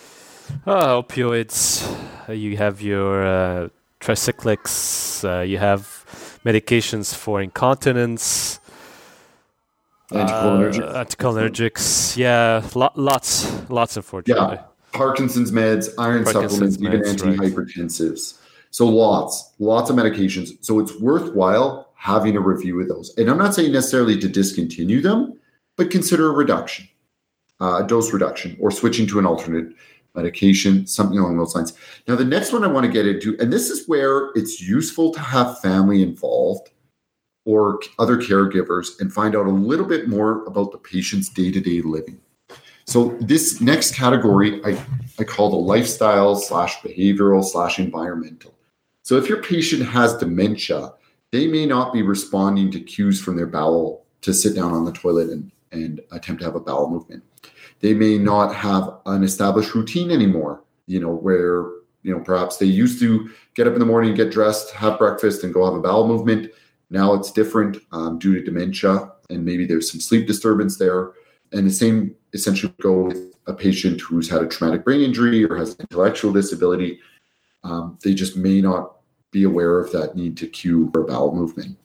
Uh, 0.66 1.02
opioids. 1.02 1.88
You 2.30 2.58
have 2.58 2.82
your 2.82 3.26
uh, 3.26 3.70
tricyclics. 4.04 5.24
Uh, 5.24 5.42
you 5.42 5.58
have 5.58 6.40
medications 6.46 7.16
for 7.16 7.42
incontinence. 7.42 8.60
Anticholinergics. 10.12 10.82
Uh, 10.82 11.06
anticholinergics. 11.06 12.18
Yeah, 12.18 12.62
lo- 12.76 12.92
lots, 12.96 13.70
lots, 13.70 13.96
unfortunately. 13.96 14.58
Yeah. 14.58 14.64
Parkinson's 14.92 15.52
meds, 15.52 15.90
iron 15.98 16.24
Parkinson's 16.24 16.76
supplements, 16.76 16.78
meds, 16.78 17.24
even 17.24 17.38
antihypertensives. 17.40 18.34
Right. 18.34 18.40
So 18.70 18.88
lots, 18.88 19.54
lots 19.60 19.90
of 19.90 19.96
medications. 19.96 20.50
So 20.62 20.80
it's 20.80 21.00
worthwhile 21.00 21.90
having 21.96 22.36
a 22.36 22.42
review 22.42 22.80
of 22.82 22.90
those. 22.90 23.16
And 23.18 23.30
I'm 23.30 23.38
not 23.38 23.56
saying 23.56 23.72
necessarily 23.72 24.20
to 24.20 24.28
discontinue 24.28 25.02
them, 25.02 25.40
but 25.78 25.90
consider 25.90 26.28
a 26.28 26.32
reduction, 26.32 26.88
uh, 27.62 27.84
a 27.84 27.88
dose 27.88 28.12
reduction, 28.14 28.58
or 28.60 28.70
switching 28.70 29.08
to 29.08 29.20
an 29.20 29.26
alternate 29.26 29.74
medication, 30.16 30.86
something 30.86 31.18
along 31.18 31.38
those 31.38 31.56
lines. 31.56 31.74
Now, 32.08 32.16
the 32.16 32.26
next 32.26 32.54
one 32.54 32.64
I 32.64 32.68
want 32.68 32.86
to 32.86 32.92
get 32.92 33.08
into, 33.08 33.38
and 33.40 33.52
this 33.52 33.70
is 33.70 33.88
where 33.88 34.30
it's 34.36 34.62
useful 34.62 35.12
to 35.14 35.20
have 35.20 35.60
family 35.60 36.02
involved 36.04 36.70
or 37.46 37.80
other 38.00 38.18
caregivers 38.18 39.00
and 39.00 39.12
find 39.12 39.36
out 39.36 39.48
a 39.48 39.52
little 39.52 39.86
bit 39.86 40.08
more 40.08 40.46
about 40.46 40.72
the 40.72 40.78
patient's 40.78 41.30
day 41.30 41.52
to 41.52 41.60
day 41.60 41.82
living. 41.82 42.20
So 42.86 43.18
this 43.20 43.62
next 43.62 43.96
category 43.96 44.64
I, 44.66 44.82
I 45.20 45.24
call 45.24 45.50
the 45.50 45.56
lifestyle 45.56 46.36
slash 46.36 46.80
behavioral 46.82 47.44
slash 47.44 47.80
environmental. 47.80 48.54
So 49.04 49.18
if 49.18 49.28
your 49.28 49.42
patient 49.42 49.86
has 49.86 50.16
dementia, 50.16 50.94
they 51.32 51.48
may 51.48 51.66
not 51.66 51.92
be 51.92 52.02
responding 52.02 52.72
to 52.72 52.80
cues 52.80 53.22
from 53.22 53.36
their 53.36 53.48
bowel 53.48 54.06
to 54.22 54.34
sit 54.34 54.56
down 54.56 54.72
on 54.72 54.86
the 54.86 54.92
toilet 54.92 55.30
and, 55.30 55.52
and 55.72 56.02
attempt 56.12 56.42
to 56.42 56.46
have 56.46 56.56
a 56.56 56.60
bowel 56.60 56.90
movement. 56.90 57.24
They 57.84 57.94
may 57.94 58.18
not 58.18 58.56
have 58.56 59.02
an 59.06 59.26
established 59.26 59.76
routine 59.76 60.10
anymore, 60.10 60.64
you 60.88 61.02
know, 61.02 61.14
where, 61.14 61.66
you 62.04 62.16
know, 62.16 62.22
perhaps 62.22 62.56
they 62.56 62.66
used 62.66 62.98
to 63.02 63.30
get 63.56 63.68
up 63.68 63.74
in 63.74 63.80
the 63.80 63.86
morning, 63.86 64.16
get 64.16 64.32
dressed, 64.32 64.72
have 64.72 64.98
breakfast, 64.98 65.44
and 65.44 65.54
go 65.54 65.66
have 65.66 65.74
a 65.74 65.82
bowel 65.82 66.08
movement. 66.08 66.50
Now 66.90 67.14
it's 67.14 67.30
different 67.30 67.78
um, 67.92 68.20
due 68.20 68.36
to 68.36 68.42
dementia, 68.42 69.12
and 69.30 69.44
maybe 69.44 69.66
there's 69.66 69.92
some 69.92 70.00
sleep 70.00 70.28
disturbance 70.28 70.78
there. 70.78 71.12
And 71.52 71.68
the 71.68 71.74
same 71.74 72.16
essentially 72.32 72.74
go 72.82 73.04
with 73.04 73.36
a 73.48 73.54
patient 73.54 74.00
who's 74.00 74.30
had 74.30 74.42
a 74.42 74.48
traumatic 74.48 74.86
brain 74.86 75.02
injury 75.02 75.44
or 75.44 75.58
has 75.58 75.76
intellectual 75.78 76.32
disability. 76.32 77.02
Um, 77.66 78.00
they 78.02 78.14
just 78.14 78.38
may 78.38 78.62
not 78.62 78.94
be 79.32 79.44
aware 79.44 79.78
of 79.78 79.92
that 79.92 80.16
need 80.16 80.38
to 80.38 80.48
cue 80.48 80.90
for 80.94 81.04
bowel 81.04 81.36
movement. 81.36 81.78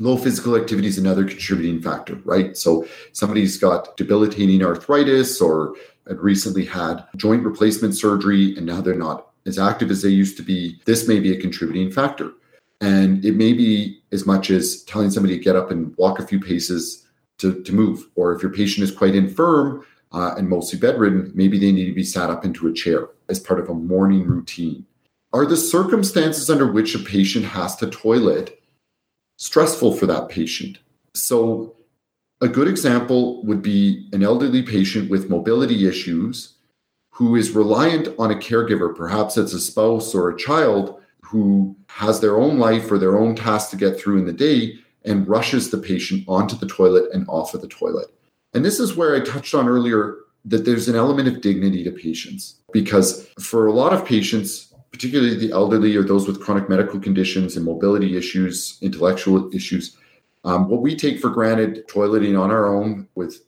Low 0.00 0.16
physical 0.16 0.56
activity 0.56 0.88
is 0.88 0.98
another 0.98 1.24
contributing 1.24 1.80
factor, 1.80 2.16
right? 2.24 2.56
So 2.56 2.86
somebody's 3.12 3.56
got 3.56 3.96
debilitating 3.96 4.64
arthritis 4.64 5.40
or 5.40 5.76
had 6.08 6.18
recently 6.18 6.64
had 6.64 7.04
joint 7.14 7.44
replacement 7.44 7.94
surgery 7.94 8.56
and 8.56 8.66
now 8.66 8.80
they're 8.80 8.96
not 8.96 9.28
as 9.46 9.56
active 9.56 9.92
as 9.92 10.02
they 10.02 10.08
used 10.08 10.36
to 10.38 10.42
be. 10.42 10.80
This 10.84 11.06
may 11.06 11.20
be 11.20 11.32
a 11.32 11.40
contributing 11.40 11.92
factor. 11.92 12.32
And 12.80 13.24
it 13.24 13.36
may 13.36 13.52
be 13.52 14.02
as 14.10 14.26
much 14.26 14.50
as 14.50 14.82
telling 14.82 15.10
somebody 15.10 15.38
to 15.38 15.44
get 15.44 15.54
up 15.54 15.70
and 15.70 15.96
walk 15.96 16.18
a 16.18 16.26
few 16.26 16.40
paces 16.40 17.06
to, 17.38 17.62
to 17.62 17.72
move. 17.72 18.08
Or 18.16 18.34
if 18.34 18.42
your 18.42 18.52
patient 18.52 18.82
is 18.82 18.94
quite 18.94 19.14
infirm 19.14 19.86
uh, 20.10 20.34
and 20.36 20.48
mostly 20.48 20.78
bedridden, 20.78 21.30
maybe 21.36 21.56
they 21.56 21.70
need 21.70 21.86
to 21.86 21.94
be 21.94 22.02
sat 22.02 22.30
up 22.30 22.44
into 22.44 22.66
a 22.66 22.72
chair 22.72 23.10
as 23.28 23.38
part 23.38 23.60
of 23.60 23.68
a 23.68 23.74
morning 23.74 24.26
routine. 24.26 24.86
Are 25.32 25.46
the 25.46 25.56
circumstances 25.56 26.50
under 26.50 26.70
which 26.70 26.96
a 26.96 26.98
patient 26.98 27.44
has 27.44 27.76
to 27.76 27.88
toilet 27.88 28.60
stressful 29.36 29.96
for 29.96 30.06
that 30.06 30.28
patient? 30.28 30.78
So, 31.14 31.74
a 32.40 32.48
good 32.48 32.68
example 32.68 33.44
would 33.44 33.62
be 33.62 34.08
an 34.12 34.22
elderly 34.22 34.62
patient 34.62 35.08
with 35.10 35.30
mobility 35.30 35.86
issues 35.86 36.54
who 37.10 37.36
is 37.36 37.52
reliant 37.52 38.08
on 38.18 38.32
a 38.32 38.34
caregiver, 38.34 38.94
perhaps 38.94 39.36
it's 39.36 39.52
a 39.52 39.60
spouse 39.60 40.14
or 40.14 40.30
a 40.30 40.36
child 40.36 41.00
who 41.22 41.76
has 41.88 42.20
their 42.20 42.36
own 42.36 42.58
life 42.58 42.90
or 42.90 42.98
their 42.98 43.16
own 43.16 43.36
tasks 43.36 43.70
to 43.70 43.76
get 43.76 43.98
through 43.98 44.18
in 44.18 44.26
the 44.26 44.32
day 44.32 44.74
and 45.04 45.28
rushes 45.28 45.70
the 45.70 45.78
patient 45.78 46.24
onto 46.26 46.56
the 46.56 46.66
toilet 46.66 47.08
and 47.12 47.24
off 47.28 47.54
of 47.54 47.60
the 47.60 47.68
toilet. 47.68 48.08
And 48.52 48.64
this 48.64 48.80
is 48.80 48.96
where 48.96 49.14
I 49.14 49.20
touched 49.20 49.54
on 49.54 49.68
earlier 49.68 50.18
that 50.44 50.64
there's 50.64 50.88
an 50.88 50.96
element 50.96 51.28
of 51.28 51.40
dignity 51.40 51.84
to 51.84 51.90
patients 51.90 52.56
because 52.72 53.28
for 53.40 53.66
a 53.66 53.72
lot 53.72 53.92
of 53.92 54.04
patients, 54.04 54.73
particularly 54.94 55.34
the 55.34 55.50
elderly 55.50 55.96
or 55.96 56.04
those 56.04 56.28
with 56.28 56.40
chronic 56.40 56.68
medical 56.68 57.00
conditions 57.00 57.56
and 57.56 57.64
mobility 57.64 58.16
issues, 58.16 58.78
intellectual 58.80 59.52
issues, 59.52 59.96
um, 60.44 60.68
what 60.68 60.82
we 60.82 60.94
take 60.94 61.18
for 61.18 61.30
granted, 61.30 61.84
toileting 61.88 62.40
on 62.40 62.52
our 62.52 62.72
own 62.72 63.08
with 63.16 63.44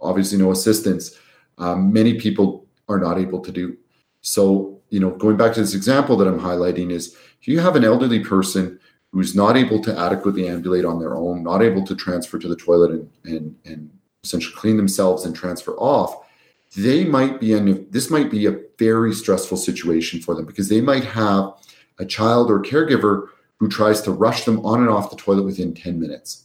obviously 0.00 0.36
no 0.36 0.50
assistance, 0.50 1.16
um, 1.58 1.92
many 1.92 2.18
people 2.18 2.66
are 2.88 2.98
not 2.98 3.16
able 3.16 3.38
to 3.38 3.52
do. 3.52 3.76
So, 4.22 4.80
you 4.88 4.98
know, 4.98 5.10
going 5.10 5.36
back 5.36 5.52
to 5.54 5.60
this 5.60 5.72
example 5.72 6.16
that 6.16 6.26
I'm 6.26 6.40
highlighting 6.40 6.90
is 6.90 7.16
if 7.40 7.46
you 7.46 7.60
have 7.60 7.76
an 7.76 7.84
elderly 7.84 8.18
person 8.18 8.80
who's 9.12 9.36
not 9.36 9.56
able 9.56 9.80
to 9.82 9.96
adequately 9.96 10.48
ambulate 10.48 10.84
on 10.84 10.98
their 10.98 11.14
own, 11.14 11.44
not 11.44 11.62
able 11.62 11.86
to 11.86 11.94
transfer 11.94 12.40
to 12.40 12.48
the 12.48 12.56
toilet 12.56 12.90
and, 12.90 13.08
and, 13.22 13.54
and 13.64 13.90
essentially 14.24 14.56
clean 14.56 14.76
themselves 14.76 15.26
and 15.26 15.36
transfer 15.36 15.76
off, 15.76 16.27
they 16.76 17.04
might 17.04 17.40
be 17.40 17.52
in 17.52 17.86
this 17.90 18.10
might 18.10 18.30
be 18.30 18.46
a 18.46 18.58
very 18.78 19.14
stressful 19.14 19.56
situation 19.56 20.20
for 20.20 20.34
them 20.34 20.44
because 20.44 20.68
they 20.68 20.80
might 20.80 21.04
have 21.04 21.52
a 21.98 22.04
child 22.04 22.50
or 22.50 22.60
caregiver 22.60 23.28
who 23.58 23.68
tries 23.68 24.00
to 24.02 24.12
rush 24.12 24.44
them 24.44 24.64
on 24.64 24.80
and 24.80 24.88
off 24.88 25.10
the 25.10 25.16
toilet 25.16 25.42
within 25.42 25.74
10 25.74 25.98
minutes. 25.98 26.44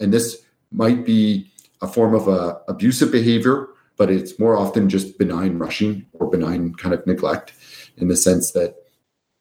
And 0.00 0.12
this 0.12 0.42
might 0.70 1.04
be 1.04 1.50
a 1.80 1.86
form 1.86 2.14
of 2.14 2.28
a 2.28 2.60
abusive 2.68 3.10
behavior, 3.10 3.68
but 3.96 4.10
it's 4.10 4.38
more 4.38 4.56
often 4.56 4.88
just 4.88 5.18
benign 5.18 5.58
rushing 5.58 6.06
or 6.12 6.30
benign 6.30 6.74
kind 6.74 6.94
of 6.94 7.06
neglect 7.06 7.52
in 7.96 8.08
the 8.08 8.16
sense 8.16 8.52
that 8.52 8.76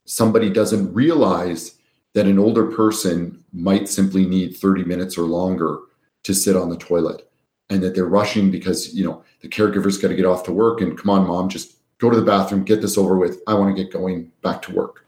somebody 0.06 0.50
doesn't 0.50 0.94
realize 0.94 1.78
that 2.14 2.28
an 2.28 2.40
older 2.40 2.66
person 2.66 3.44
might 3.54 3.88
simply 3.88 4.26
need 4.26 4.56
30 4.58 4.84
minutes 4.84 5.18
or 5.18 5.24
longer 5.24 5.80
to 6.24 6.34
sit 6.34 6.56
on 6.56 6.70
the 6.70 6.78
toilet 6.78 7.31
and 7.72 7.82
that 7.82 7.96
they're 7.96 8.06
rushing 8.06 8.52
because 8.52 8.94
you 8.94 9.04
know 9.04 9.24
the 9.42 9.48
caregiver's 9.48 9.98
got 9.98 10.10
to 10.10 10.16
get 10.16 10.26
off 10.26 10.44
to 10.44 10.52
work 10.52 10.82
and 10.82 10.98
come 10.98 11.10
on 11.10 11.28
mom 11.28 11.50
just 11.50 11.78
go 11.98 12.10
to 12.10 12.20
the 12.20 12.26
bathroom 12.26 12.64
get 12.64 12.82
this 12.82 12.98
over 12.98 13.18
with. 13.18 13.42
I 13.48 13.56
want 13.56 13.76
to 13.76 13.84
get 13.84 13.92
going 13.92 14.32
back 14.44 14.62
to 14.64 14.74
work. 14.74 15.06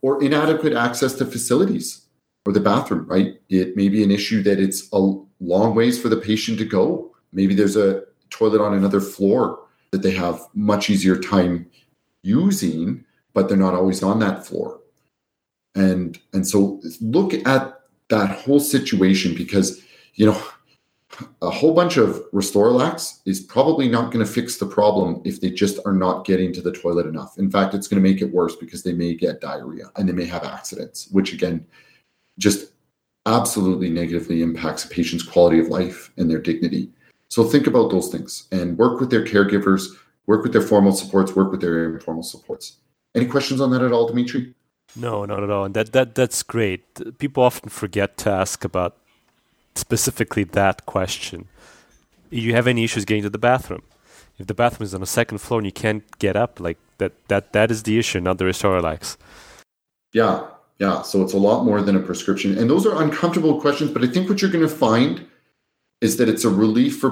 Or 0.00 0.22
inadequate 0.22 0.74
access 0.74 1.14
to 1.14 1.26
facilities 1.26 2.06
or 2.46 2.52
the 2.52 2.60
bathroom 2.60 3.06
right? 3.06 3.40
It 3.48 3.76
may 3.76 3.88
be 3.88 4.02
an 4.02 4.10
issue 4.10 4.42
that 4.44 4.58
it's 4.58 4.88
a 4.92 4.98
long 5.40 5.74
ways 5.74 6.00
for 6.00 6.08
the 6.08 6.16
patient 6.16 6.58
to 6.58 6.64
go. 6.64 7.14
Maybe 7.32 7.54
there's 7.54 7.76
a 7.76 8.04
toilet 8.30 8.60
on 8.60 8.74
another 8.74 9.00
floor 9.00 9.60
that 9.90 10.02
they 10.02 10.12
have 10.12 10.40
much 10.54 10.90
easier 10.90 11.18
time 11.18 11.68
using 12.22 13.04
but 13.34 13.48
they're 13.48 13.58
not 13.58 13.74
always 13.74 14.02
on 14.02 14.20
that 14.20 14.46
floor. 14.46 14.80
And 15.74 16.18
and 16.32 16.46
so 16.46 16.80
look 17.00 17.34
at 17.34 17.80
that 18.08 18.30
whole 18.30 18.60
situation 18.60 19.34
because 19.34 19.82
you 20.14 20.24
know 20.24 20.40
a 21.42 21.50
whole 21.50 21.74
bunch 21.74 21.96
of 21.96 22.22
RestoraLAX 22.32 23.20
is 23.24 23.40
probably 23.40 23.88
not 23.88 24.12
going 24.12 24.24
to 24.24 24.30
fix 24.30 24.58
the 24.58 24.66
problem 24.66 25.20
if 25.24 25.40
they 25.40 25.50
just 25.50 25.78
are 25.86 25.92
not 25.92 26.24
getting 26.24 26.52
to 26.52 26.60
the 26.60 26.72
toilet 26.72 27.06
enough. 27.06 27.38
In 27.38 27.50
fact, 27.50 27.74
it's 27.74 27.88
going 27.88 28.02
to 28.02 28.08
make 28.08 28.20
it 28.20 28.32
worse 28.32 28.56
because 28.56 28.82
they 28.82 28.92
may 28.92 29.14
get 29.14 29.40
diarrhea 29.40 29.90
and 29.96 30.08
they 30.08 30.12
may 30.12 30.24
have 30.24 30.44
accidents, 30.44 31.08
which 31.10 31.32
again, 31.32 31.66
just 32.38 32.72
absolutely 33.26 33.90
negatively 33.90 34.42
impacts 34.42 34.84
a 34.84 34.88
patient's 34.88 35.24
quality 35.24 35.58
of 35.58 35.68
life 35.68 36.10
and 36.16 36.30
their 36.30 36.40
dignity. 36.40 36.90
So 37.28 37.44
think 37.44 37.66
about 37.66 37.90
those 37.90 38.10
things 38.10 38.46
and 38.52 38.78
work 38.78 39.00
with 39.00 39.10
their 39.10 39.24
caregivers, 39.24 39.88
work 40.26 40.42
with 40.42 40.52
their 40.52 40.62
formal 40.62 40.92
supports, 40.92 41.34
work 41.34 41.50
with 41.50 41.60
their 41.60 41.94
informal 41.94 42.22
supports. 42.22 42.76
Any 43.14 43.26
questions 43.26 43.60
on 43.60 43.70
that 43.70 43.82
at 43.82 43.92
all, 43.92 44.06
Dimitri? 44.06 44.54
No, 44.96 45.24
not 45.24 45.42
at 45.42 45.50
all. 45.50 45.64
And 45.64 45.74
that, 45.74 45.92
that 45.92 46.14
that's 46.14 46.42
great. 46.42 47.18
People 47.18 47.42
often 47.42 47.68
forget 47.68 48.16
to 48.18 48.30
ask 48.30 48.64
about 48.64 48.96
specifically 49.76 50.44
that 50.44 50.86
question. 50.86 51.48
You 52.30 52.54
have 52.54 52.66
any 52.66 52.84
issues 52.84 53.04
getting 53.04 53.22
to 53.22 53.30
the 53.30 53.38
bathroom? 53.38 53.82
If 54.38 54.46
the 54.46 54.54
bathroom 54.54 54.84
is 54.84 54.94
on 54.94 55.00
the 55.00 55.06
second 55.06 55.38
floor 55.38 55.60
and 55.60 55.66
you 55.66 55.72
can't 55.72 56.02
get 56.18 56.36
up, 56.36 56.58
like 56.58 56.78
that 56.98 57.12
that 57.28 57.52
that 57.52 57.70
is 57.70 57.84
the 57.84 57.98
issue, 57.98 58.20
not 58.20 58.38
the 58.38 58.44
RestoraLAX. 58.44 59.16
Yeah, 60.12 60.46
yeah. 60.78 61.02
So 61.02 61.22
it's 61.22 61.32
a 61.32 61.38
lot 61.38 61.64
more 61.64 61.82
than 61.82 61.96
a 61.96 62.00
prescription. 62.00 62.58
And 62.58 62.68
those 62.68 62.86
are 62.86 63.02
uncomfortable 63.02 63.60
questions, 63.60 63.90
but 63.90 64.02
I 64.02 64.08
think 64.08 64.28
what 64.28 64.42
you're 64.42 64.50
going 64.50 64.68
to 64.68 64.74
find 64.74 65.26
is 66.00 66.16
that 66.16 66.28
it's 66.28 66.44
a 66.44 66.50
relief 66.50 66.98
for 66.98 67.10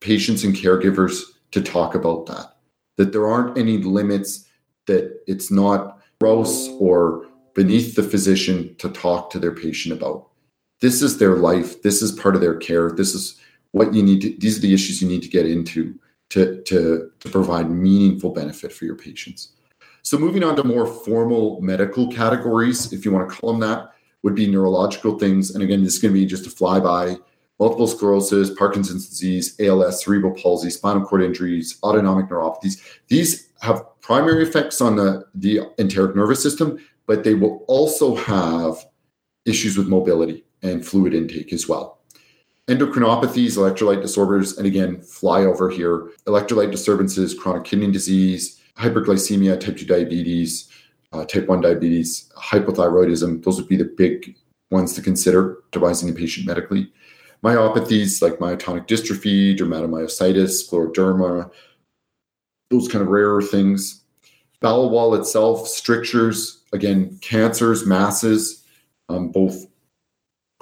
patients 0.00 0.44
and 0.44 0.54
caregivers 0.54 1.22
to 1.52 1.62
talk 1.62 1.94
about 1.94 2.26
that. 2.26 2.56
That 2.96 3.12
there 3.12 3.26
aren't 3.26 3.58
any 3.58 3.78
limits, 3.78 4.46
that 4.86 5.22
it's 5.26 5.50
not 5.50 5.98
gross 6.20 6.68
or 6.78 7.26
beneath 7.54 7.94
the 7.94 8.02
physician 8.02 8.74
to 8.76 8.88
talk 8.90 9.30
to 9.30 9.38
their 9.38 9.52
patient 9.52 9.94
about. 9.94 10.28
This 10.80 11.02
is 11.02 11.18
their 11.18 11.36
life. 11.36 11.82
This 11.82 12.02
is 12.02 12.12
part 12.12 12.34
of 12.34 12.40
their 12.40 12.56
care. 12.56 12.90
This 12.90 13.14
is 13.14 13.40
what 13.72 13.94
you 13.94 14.02
need 14.02 14.20
to, 14.22 14.36
these 14.38 14.58
are 14.58 14.60
the 14.60 14.74
issues 14.74 15.02
you 15.02 15.08
need 15.08 15.22
to 15.22 15.28
get 15.28 15.46
into 15.46 15.98
to, 16.30 16.62
to, 16.62 17.10
to 17.20 17.28
provide 17.28 17.70
meaningful 17.70 18.30
benefit 18.30 18.72
for 18.72 18.84
your 18.84 18.96
patients. 18.96 19.52
So 20.02 20.18
moving 20.18 20.44
on 20.44 20.54
to 20.56 20.64
more 20.64 20.86
formal 20.86 21.60
medical 21.60 22.08
categories, 22.08 22.92
if 22.92 23.04
you 23.04 23.12
want 23.12 23.28
to 23.28 23.34
call 23.34 23.52
them 23.52 23.60
that, 23.60 23.94
would 24.22 24.34
be 24.34 24.46
neurological 24.46 25.18
things. 25.18 25.54
And 25.54 25.62
again, 25.62 25.82
this 25.82 25.94
is 25.94 26.02
going 26.02 26.14
to 26.14 26.20
be 26.20 26.26
just 26.26 26.46
a 26.46 26.50
flyby. 26.50 27.18
Multiple 27.58 27.86
sclerosis, 27.86 28.50
Parkinson's 28.50 29.08
disease, 29.08 29.54
ALS, 29.60 30.04
cerebral 30.04 30.34
palsy, 30.34 30.70
spinal 30.70 31.04
cord 31.04 31.22
injuries, 31.22 31.78
autonomic 31.82 32.28
neuropathies. 32.28 32.82
These 33.08 33.48
have 33.60 33.82
primary 34.00 34.42
effects 34.42 34.80
on 34.80 34.96
the, 34.96 35.24
the 35.34 35.60
enteric 35.78 36.14
nervous 36.14 36.42
system, 36.42 36.78
but 37.06 37.24
they 37.24 37.34
will 37.34 37.64
also 37.68 38.14
have 38.14 38.84
issues 39.46 39.78
with 39.78 39.88
mobility 39.88 40.43
and 40.64 40.84
fluid 40.84 41.14
intake 41.14 41.52
as 41.52 41.68
well. 41.68 42.00
Endocrinopathies, 42.66 43.58
electrolyte 43.58 44.00
disorders, 44.00 44.56
and 44.56 44.66
again, 44.66 45.00
fly 45.02 45.42
over 45.42 45.68
here, 45.68 46.10
electrolyte 46.26 46.70
disturbances, 46.70 47.34
chronic 47.34 47.64
kidney 47.64 47.92
disease, 47.92 48.60
hyperglycemia, 48.78 49.60
type 49.60 49.76
2 49.76 49.84
diabetes, 49.84 50.70
uh, 51.12 51.24
type 51.26 51.46
1 51.46 51.60
diabetes, 51.60 52.32
hypothyroidism, 52.36 53.44
those 53.44 53.60
would 53.60 53.68
be 53.68 53.76
the 53.76 53.84
big 53.84 54.34
ones 54.70 54.94
to 54.94 55.02
consider 55.02 55.58
devising 55.72 56.08
a 56.08 56.12
patient 56.12 56.46
medically. 56.46 56.90
Myopathies 57.44 58.22
like 58.22 58.38
myotonic 58.38 58.88
dystrophy, 58.88 59.56
dermatomyositis, 59.56 60.66
scleroderma, 60.66 61.50
those 62.70 62.88
kind 62.88 63.02
of 63.02 63.08
rarer 63.08 63.42
things. 63.42 64.02
Bowel 64.60 64.88
wall 64.88 65.14
itself, 65.14 65.68
strictures, 65.68 66.62
again, 66.72 67.18
cancers, 67.20 67.84
masses, 67.84 68.64
um, 69.10 69.28
both 69.28 69.66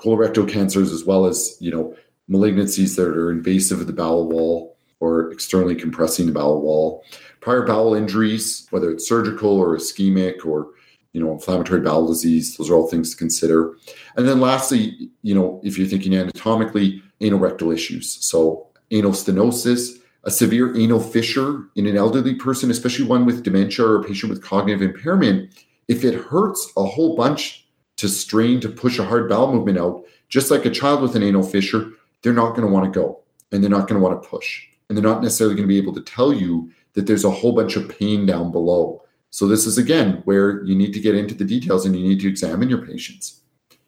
colorectal 0.02 0.48
cancers 0.48 0.92
as 0.92 1.04
well 1.04 1.26
as 1.26 1.56
you 1.60 1.70
know 1.70 1.94
malignancies 2.30 2.96
that 2.96 3.06
are 3.06 3.30
invasive 3.30 3.80
of 3.80 3.86
the 3.86 3.92
bowel 3.92 4.28
wall 4.28 4.76
or 5.00 5.30
externally 5.32 5.74
compressing 5.74 6.26
the 6.26 6.32
bowel 6.32 6.60
wall. 6.60 7.04
Prior 7.40 7.66
bowel 7.66 7.94
injuries 7.94 8.66
whether 8.70 8.90
it's 8.90 9.08
surgical 9.08 9.50
or 9.50 9.76
ischemic 9.76 10.44
or 10.44 10.68
you 11.12 11.20
know 11.22 11.32
inflammatory 11.32 11.80
bowel 11.80 12.06
disease 12.06 12.56
those 12.56 12.70
are 12.70 12.74
all 12.74 12.88
things 12.88 13.10
to 13.10 13.16
consider. 13.16 13.74
And 14.16 14.26
then 14.28 14.40
lastly 14.40 15.10
you 15.22 15.34
know 15.34 15.60
if 15.62 15.78
you're 15.78 15.88
thinking 15.88 16.14
anatomically 16.14 17.02
anal 17.20 17.38
rectal 17.38 17.70
issues. 17.70 18.18
So 18.24 18.68
anal 18.90 19.12
stenosis 19.12 19.98
a 20.24 20.30
severe 20.30 20.76
anal 20.76 21.00
fissure 21.00 21.64
in 21.74 21.86
an 21.86 21.96
elderly 21.96 22.34
person 22.34 22.70
especially 22.70 23.06
one 23.06 23.26
with 23.26 23.42
dementia 23.42 23.84
or 23.84 24.00
a 24.00 24.04
patient 24.04 24.30
with 24.30 24.42
cognitive 24.42 24.82
impairment 24.82 25.52
if 25.88 26.04
it 26.04 26.14
hurts 26.14 26.72
a 26.76 26.84
whole 26.84 27.16
bunch 27.16 27.61
to 28.02 28.08
strain 28.08 28.58
to 28.60 28.68
push 28.68 28.98
a 28.98 29.04
hard 29.04 29.28
bowel 29.28 29.52
movement 29.52 29.78
out, 29.78 30.02
just 30.28 30.50
like 30.50 30.66
a 30.66 30.70
child 30.70 31.00
with 31.00 31.14
an 31.14 31.22
anal 31.22 31.44
fissure, 31.44 31.92
they're 32.22 32.32
not 32.32 32.50
going 32.56 32.66
to 32.66 32.72
want 32.72 32.92
to 32.92 33.00
go 33.00 33.20
and 33.52 33.62
they're 33.62 33.70
not 33.70 33.86
going 33.86 34.00
to 34.00 34.04
want 34.04 34.20
to 34.20 34.28
push. 34.28 34.66
And 34.88 34.98
they're 34.98 35.04
not 35.04 35.22
necessarily 35.22 35.54
going 35.54 35.68
to 35.68 35.72
be 35.72 35.78
able 35.78 35.94
to 35.94 36.00
tell 36.00 36.32
you 36.32 36.72
that 36.94 37.06
there's 37.06 37.24
a 37.24 37.30
whole 37.30 37.54
bunch 37.54 37.76
of 37.76 37.88
pain 37.88 38.26
down 38.26 38.50
below. 38.50 39.04
So, 39.30 39.46
this 39.46 39.66
is 39.66 39.78
again 39.78 40.20
where 40.24 40.64
you 40.64 40.74
need 40.74 40.92
to 40.94 41.00
get 41.00 41.14
into 41.14 41.32
the 41.32 41.44
details 41.44 41.86
and 41.86 41.96
you 41.96 42.02
need 42.02 42.20
to 42.20 42.28
examine 42.28 42.68
your 42.68 42.84
patients. 42.84 43.40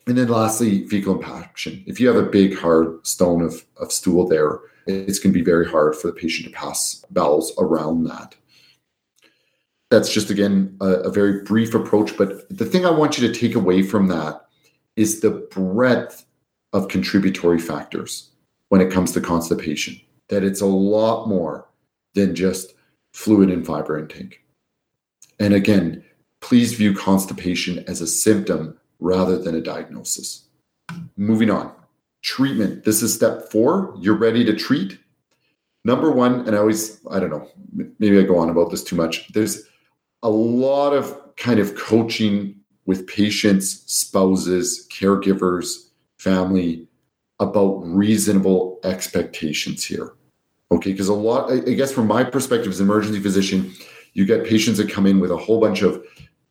And 0.07 0.17
then, 0.17 0.29
lastly, 0.29 0.87
fecal 0.87 1.17
impaction. 1.17 1.83
If 1.89 1.99
you 1.99 2.07
have 2.07 2.17
a 2.17 2.31
big, 2.31 2.57
hard 2.57 3.05
stone 3.05 3.43
of, 3.43 3.65
of 3.79 3.91
stool 3.91 4.29
there, 4.29 4.61
it's 4.87 5.19
going 5.19 5.33
to 5.33 5.39
be 5.39 5.45
very 5.45 5.69
hard 5.69 5.97
for 5.97 6.07
the 6.07 6.13
patient 6.15 6.49
to 6.49 6.59
pass 6.59 7.05
bowels 7.11 7.53
around 7.59 8.05
that 8.05 8.37
that's 9.95 10.13
just 10.13 10.31
again 10.31 10.77
a, 10.81 10.87
a, 10.87 11.11
very 11.11 11.43
brief 11.43 11.75
approach 11.75 12.17
but 12.17 12.49
the 12.51 12.65
thing 12.65 12.85
i 12.85 12.91
want 12.91 13.19
you 13.19 13.27
to 13.27 13.39
take 13.39 13.55
away 13.55 13.83
from 13.83 14.09
that 14.09 14.45
is 14.97 15.21
the 15.21 15.31
breadth 15.31 16.25
of 16.73 16.89
contributory 16.89 17.59
factors 17.59 18.31
when 18.69 18.81
it 18.81 18.91
comes 18.91 19.13
to 19.13 19.21
constipation 19.21 20.01
that 20.29 20.45
it's 20.45 20.61
a 20.61 20.67
lot 20.67 21.29
more 21.29 21.69
than 22.15 22.35
just 22.35 22.75
fluid 23.13 23.51
and 23.51 23.67
fiber 23.67 23.99
intake. 23.99 24.41
And 25.39 25.55
again 25.55 26.05
please 26.41 26.75
view 26.75 26.95
constipation 26.95 27.83
as 27.89 28.03
a 28.03 28.07
symptom 28.07 28.79
rather 29.01 29.39
than 29.39 29.55
a 29.55 29.63
diagnosis. 29.63 30.47
Moving 31.17 31.49
on. 31.49 31.73
Treatment. 32.21 32.85
This 32.85 33.03
is 33.03 33.15
step 33.15 33.51
four. 33.51 33.95
You're 33.99 34.19
ready 34.19 34.45
to 34.45 34.55
treat. 34.55 34.99
Number 35.87 36.11
one 36.11 36.41
and 36.47 36.55
i 36.55 36.59
always 36.59 37.01
i 37.11 37.21
don't 37.21 37.31
know 37.31 37.49
maybe 37.99 38.19
i 38.19 38.23
go 38.23 38.39
on 38.39 38.51
about 38.51 38.71
this 38.71 38.83
too 38.83 38.97
much. 38.97 39.29
There's 39.33 39.63
a 40.25 40.29
lot 40.29 40.93
of 40.93 41.37
kind 41.37 41.61
of 41.61 41.77
coaching 41.77 42.57
with 42.87 43.07
patients, 43.07 43.85
spouses, 43.87 44.89
caregivers, 44.91 45.91
family 46.19 46.89
about 47.41 47.81
reasonable 47.85 48.81
expectations 48.85 49.85
here. 49.85 50.15
Okay, 50.73 50.93
because 50.93 51.09
a 51.09 51.15
lot, 51.15 51.53
I 51.53 51.75
guess, 51.75 51.93
from 51.93 52.07
my 52.07 52.25
perspective 52.25 52.73
as 52.73 52.81
an 52.81 52.87
emergency 52.87 53.21
physician, 53.21 53.73
you 54.15 54.25
get 54.25 54.47
patients 54.47 54.79
that 54.79 54.91
come 54.91 55.07
in 55.07 55.21
with 55.21 55.31
a 55.31 55.37
whole 55.37 55.61
bunch 55.61 55.83
of, 55.83 56.03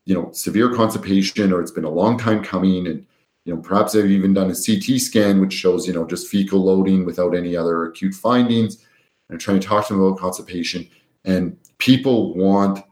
you 0.06 0.14
know, 0.14 0.32
severe 0.32 0.74
constipation, 0.74 1.52
or 1.52 1.60
it's 1.60 1.72
been 1.72 1.84
a 1.84 1.90
long 1.90 2.18
time 2.18 2.44
coming, 2.44 2.88
and 2.88 3.06
you 3.46 3.54
know, 3.54 3.60
perhaps 3.60 3.94
they've 3.94 4.10
even 4.10 4.34
done 4.34 4.52
a 4.52 4.56
CT 4.56 5.02
scan 5.02 5.42
which 5.42 5.52
shows, 5.52 5.86
you 5.86 5.94
know, 5.94 6.06
just 6.06 6.30
fecal 6.30 6.64
loading 6.64 7.04
without 7.06 7.36
any 7.36 7.56
other 7.56 7.86
acute 7.86 8.14
findings, 8.14 8.76
and 8.76 9.36
I'm 9.36 9.40
trying 9.40 9.60
to 9.60 9.68
talk 9.68 9.88
to 9.88 9.94
them 9.94 10.04
about 10.04 10.20
constipation. 10.20 10.88
And 11.26 11.58
people 11.80 12.36
want 12.36 12.86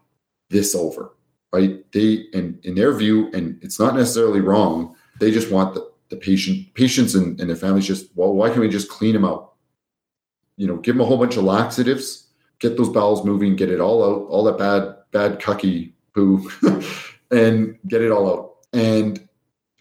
this 0.51 0.75
over, 0.75 1.13
right? 1.53 1.83
They, 1.91 2.25
in, 2.33 2.59
in 2.63 2.75
their 2.75 2.93
view, 2.93 3.31
and 3.33 3.57
it's 3.63 3.79
not 3.79 3.95
necessarily 3.95 4.41
wrong, 4.41 4.95
they 5.19 5.31
just 5.31 5.51
want 5.51 5.73
the, 5.73 5.89
the 6.09 6.17
patient, 6.17 6.73
patients 6.73 7.15
and, 7.15 7.39
and 7.39 7.49
their 7.49 7.57
families 7.57 7.87
just, 7.87 8.07
well, 8.15 8.33
why 8.33 8.49
can't 8.49 8.61
we 8.61 8.69
just 8.69 8.89
clean 8.89 9.13
them 9.13 9.25
out? 9.25 9.53
You 10.57 10.67
know, 10.67 10.77
give 10.77 10.95
them 10.95 11.01
a 11.01 11.05
whole 11.05 11.17
bunch 11.17 11.37
of 11.37 11.43
laxatives, 11.43 12.27
get 12.59 12.77
those 12.77 12.89
bowels 12.89 13.25
moving, 13.25 13.55
get 13.55 13.69
it 13.69 13.79
all 13.79 14.03
out, 14.03 14.27
all 14.29 14.43
that 14.43 14.57
bad, 14.57 14.95
bad 15.11 15.39
cucky 15.39 15.93
poo, 16.13 16.49
and 17.31 17.77
get 17.87 18.01
it 18.01 18.11
all 18.11 18.29
out. 18.29 18.55
And 18.73 19.27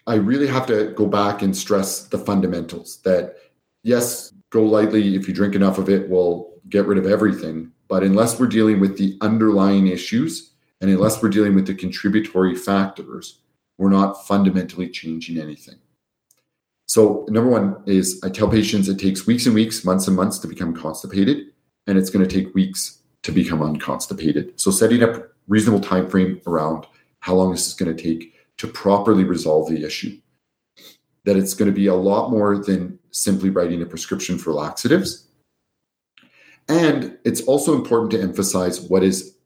I 0.06 0.14
really 0.14 0.46
have 0.46 0.66
to 0.66 0.92
go 0.96 1.06
back 1.06 1.42
and 1.42 1.56
stress 1.56 2.04
the 2.08 2.18
fundamentals 2.18 2.98
that 3.04 3.36
yes, 3.82 4.32
GoLYTELY. 4.50 5.16
If 5.16 5.28
you 5.28 5.34
drink 5.34 5.54
enough 5.54 5.78
of 5.78 5.88
it, 5.88 6.08
we'll 6.08 6.50
get 6.68 6.86
rid 6.86 6.98
of 6.98 7.06
everything. 7.06 7.72
But 7.88 8.02
unless 8.02 8.38
we're 8.38 8.46
dealing 8.46 8.80
with 8.80 8.98
the 8.98 9.18
underlying 9.20 9.88
issues, 9.88 10.49
and 10.80 10.90
unless 10.90 11.22
we're 11.22 11.28
dealing 11.28 11.54
with 11.54 11.66
the 11.66 11.74
contributory 11.74 12.54
factors, 12.54 13.40
we're 13.78 13.90
not 13.90 14.26
fundamentally 14.26 14.88
changing 14.88 15.38
anything. 15.38 15.76
So, 16.86 17.24
number 17.28 17.50
one 17.50 17.82
is 17.86 18.20
I 18.24 18.30
tell 18.30 18.48
patients 18.48 18.88
it 18.88 18.98
takes 18.98 19.26
weeks 19.26 19.46
and 19.46 19.54
weeks, 19.54 19.84
months 19.84 20.08
and 20.08 20.16
months 20.16 20.38
to 20.40 20.48
become 20.48 20.74
constipated, 20.74 21.46
and 21.86 21.96
it's 21.96 22.10
going 22.10 22.26
to 22.26 22.42
take 22.42 22.54
weeks 22.54 22.98
to 23.22 23.32
become 23.32 23.60
unconstipated. 23.60 24.58
So, 24.60 24.70
setting 24.70 25.02
up 25.02 25.32
reasonable 25.46 25.80
time 25.80 26.08
frame 26.08 26.40
around 26.46 26.86
how 27.20 27.34
long 27.34 27.52
this 27.52 27.66
is 27.66 27.74
going 27.74 27.94
to 27.94 28.02
take 28.02 28.34
to 28.58 28.66
properly 28.66 29.24
resolve 29.24 29.68
the 29.68 29.84
issue. 29.84 30.18
That 31.24 31.36
it's 31.36 31.54
going 31.54 31.70
to 31.70 31.74
be 31.74 31.86
a 31.86 31.94
lot 31.94 32.30
more 32.30 32.58
than 32.58 32.98
simply 33.10 33.50
writing 33.50 33.82
a 33.82 33.86
prescription 33.86 34.38
for 34.38 34.52
laxatives. 34.52 35.28
And 36.68 37.18
it's 37.24 37.42
also 37.42 37.74
important 37.74 38.10
to 38.12 38.20
emphasize 38.20 38.80
what 38.80 39.02
is 39.02 39.36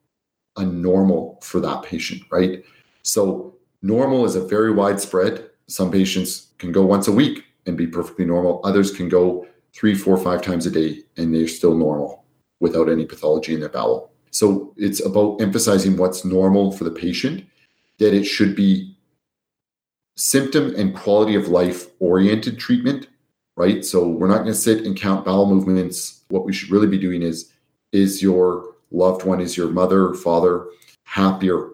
a 0.56 0.64
normal 0.64 1.38
for 1.42 1.60
that 1.60 1.82
patient, 1.82 2.22
right? 2.30 2.64
So 3.02 3.54
normal 3.82 4.24
is 4.24 4.34
a 4.34 4.46
very 4.46 4.72
widespread. 4.72 5.50
Some 5.66 5.90
patients 5.90 6.48
can 6.58 6.72
go 6.72 6.84
once 6.84 7.08
a 7.08 7.12
week 7.12 7.44
and 7.66 7.76
be 7.76 7.86
perfectly 7.86 8.24
normal. 8.24 8.60
Others 8.64 8.92
can 8.92 9.08
go 9.08 9.46
three, 9.72 9.94
four, 9.94 10.16
five 10.16 10.42
times 10.42 10.66
a 10.66 10.70
day, 10.70 11.02
and 11.16 11.34
they're 11.34 11.48
still 11.48 11.74
normal 11.74 12.24
without 12.60 12.88
any 12.88 13.04
pathology 13.04 13.54
in 13.54 13.60
their 13.60 13.68
bowel. 13.68 14.12
So 14.30 14.74
it's 14.76 15.04
about 15.04 15.40
emphasizing 15.40 15.96
what's 15.96 16.24
normal 16.24 16.72
for 16.72 16.84
the 16.84 16.90
patient, 16.90 17.44
that 17.98 18.14
it 18.14 18.24
should 18.24 18.56
be 18.56 18.96
symptom 20.16 20.74
and 20.76 20.94
quality 20.94 21.34
of 21.34 21.48
life 21.48 21.86
oriented 21.98 22.58
treatment, 22.58 23.08
right? 23.56 23.84
So 23.84 24.06
we're 24.08 24.28
not 24.28 24.38
going 24.38 24.48
to 24.48 24.54
sit 24.54 24.84
and 24.84 24.96
count 24.96 25.24
bowel 25.24 25.46
movements. 25.46 26.22
What 26.28 26.44
we 26.44 26.52
should 26.52 26.70
really 26.70 26.86
be 26.86 26.98
doing 26.98 27.22
is 27.22 27.52
is 27.92 28.22
your 28.22 28.73
loved 28.94 29.24
one, 29.24 29.40
is 29.40 29.56
your 29.56 29.70
mother 29.70 30.06
or 30.06 30.14
father 30.14 30.66
happier, 31.04 31.70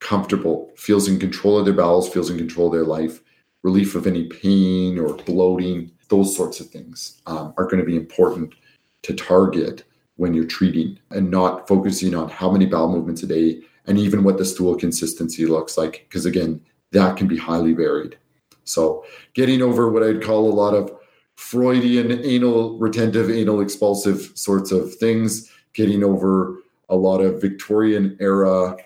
comfortable, 0.00 0.70
feels 0.76 1.08
in 1.08 1.18
control 1.18 1.58
of 1.58 1.64
their 1.64 1.74
bowels, 1.74 2.08
feels 2.08 2.30
in 2.30 2.38
control 2.38 2.68
of 2.68 2.72
their 2.72 2.84
life, 2.84 3.20
relief 3.62 3.94
of 3.94 4.06
any 4.06 4.24
pain 4.24 4.98
or 4.98 5.14
bloating, 5.14 5.90
those 6.08 6.36
sorts 6.36 6.60
of 6.60 6.68
things 6.68 7.20
um, 7.26 7.54
are 7.56 7.64
going 7.64 7.78
to 7.78 7.84
be 7.84 7.96
important 7.96 8.54
to 9.02 9.14
target 9.14 9.84
when 10.16 10.34
you're 10.34 10.44
treating 10.44 10.98
and 11.10 11.30
not 11.30 11.66
focusing 11.66 12.14
on 12.14 12.28
how 12.28 12.50
many 12.50 12.66
bowel 12.66 12.92
movements 12.92 13.22
a 13.22 13.26
day 13.26 13.60
and 13.86 13.98
even 13.98 14.22
what 14.22 14.36
the 14.36 14.44
stool 14.44 14.76
consistency 14.76 15.46
looks 15.46 15.78
like. 15.78 16.06
Because 16.08 16.26
again, 16.26 16.60
that 16.92 17.16
can 17.16 17.26
be 17.26 17.38
highly 17.38 17.72
varied. 17.72 18.18
So 18.64 19.04
getting 19.34 19.62
over 19.62 19.90
what 19.90 20.02
I'd 20.02 20.22
call 20.22 20.50
a 20.50 20.52
lot 20.52 20.74
of 20.74 20.92
Freudian 21.36 22.22
anal 22.22 22.78
retentive, 22.78 23.30
anal 23.30 23.62
expulsive 23.62 24.32
sorts 24.34 24.72
of 24.72 24.94
things, 24.96 25.50
getting 25.74 26.02
over 26.04 26.58
a 26.88 26.96
lot 26.96 27.20
of 27.20 27.40
Victorian 27.40 28.16
era, 28.20 28.76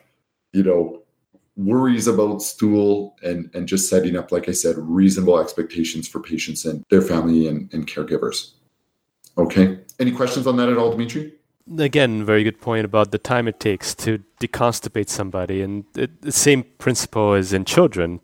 you 0.53 0.62
know, 0.62 1.03
worries 1.57 2.07
about 2.07 2.42
stool 2.42 3.16
and 3.23 3.49
and 3.55 3.68
just 3.68 3.88
setting 3.88 4.16
up, 4.16 4.33
like 4.33 4.49
I 4.49 4.53
said, 4.53 4.77
reasonable 4.79 5.38
expectations 5.38 6.09
for 6.09 6.20
patients 6.20 6.64
and 6.64 6.85
their 6.90 7.03
family 7.03 7.47
and, 7.49 7.73
and 7.73 7.87
caregivers. 7.87 8.53
Okay. 9.38 9.79
Any 9.99 10.12
questions 10.12 10.47
on 10.47 10.57
that 10.57 10.68
at 10.68 10.77
all, 10.77 10.90
Dimitri? 10.90 11.33
Again, 11.79 12.25
very 12.25 12.44
good 12.44 12.61
point 12.61 12.85
about 12.85 13.11
the 13.11 13.18
time 13.18 13.49
it 13.49 13.59
takes 13.59 13.94
to 13.97 14.23
deconstipate 14.38 15.09
somebody, 15.09 15.62
and 15.62 15.85
it, 15.97 16.20
the 16.20 16.33
same 16.33 16.64
principle 16.79 17.33
as 17.33 17.53
in 17.53 17.64
children. 17.64 18.20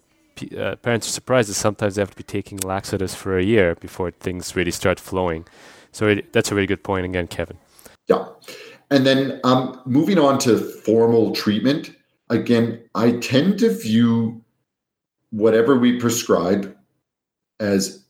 Uh, 0.57 0.77
parents 0.77 1.07
are 1.09 1.12
surprised 1.12 1.51
that 1.51 1.55
sometimes 1.55 1.94
they 1.94 2.03
have 2.03 2.11
to 2.11 2.16
be 2.16 2.23
taking 2.23 2.59
laxatives 2.59 3.14
for 3.14 3.38
a 3.38 3.42
year 3.42 3.75
before 3.75 4.11
things 4.11 4.57
really 4.57 4.70
start 4.70 5.01
flowing. 5.01 5.46
So 5.92 6.09
it, 6.09 6.33
that's 6.33 6.51
a 6.51 6.55
really 6.55 6.66
good 6.66 6.83
point 6.83 7.05
again, 7.07 7.29
Kevin. 7.29 7.59
Yeah. 8.11 8.27
And 8.90 9.07
then 9.07 9.40
um, 9.44 9.81
moving 9.87 10.18
on 10.18 10.38
to 10.40 10.59
formal 10.59 11.33
treatment, 11.33 11.94
again, 12.29 12.83
I 12.96 13.12
tend 13.12 13.61
to 13.61 13.73
view 13.73 14.44
whatever 15.31 15.79
we 15.79 16.01
prescribe 16.01 16.77
as 17.61 18.05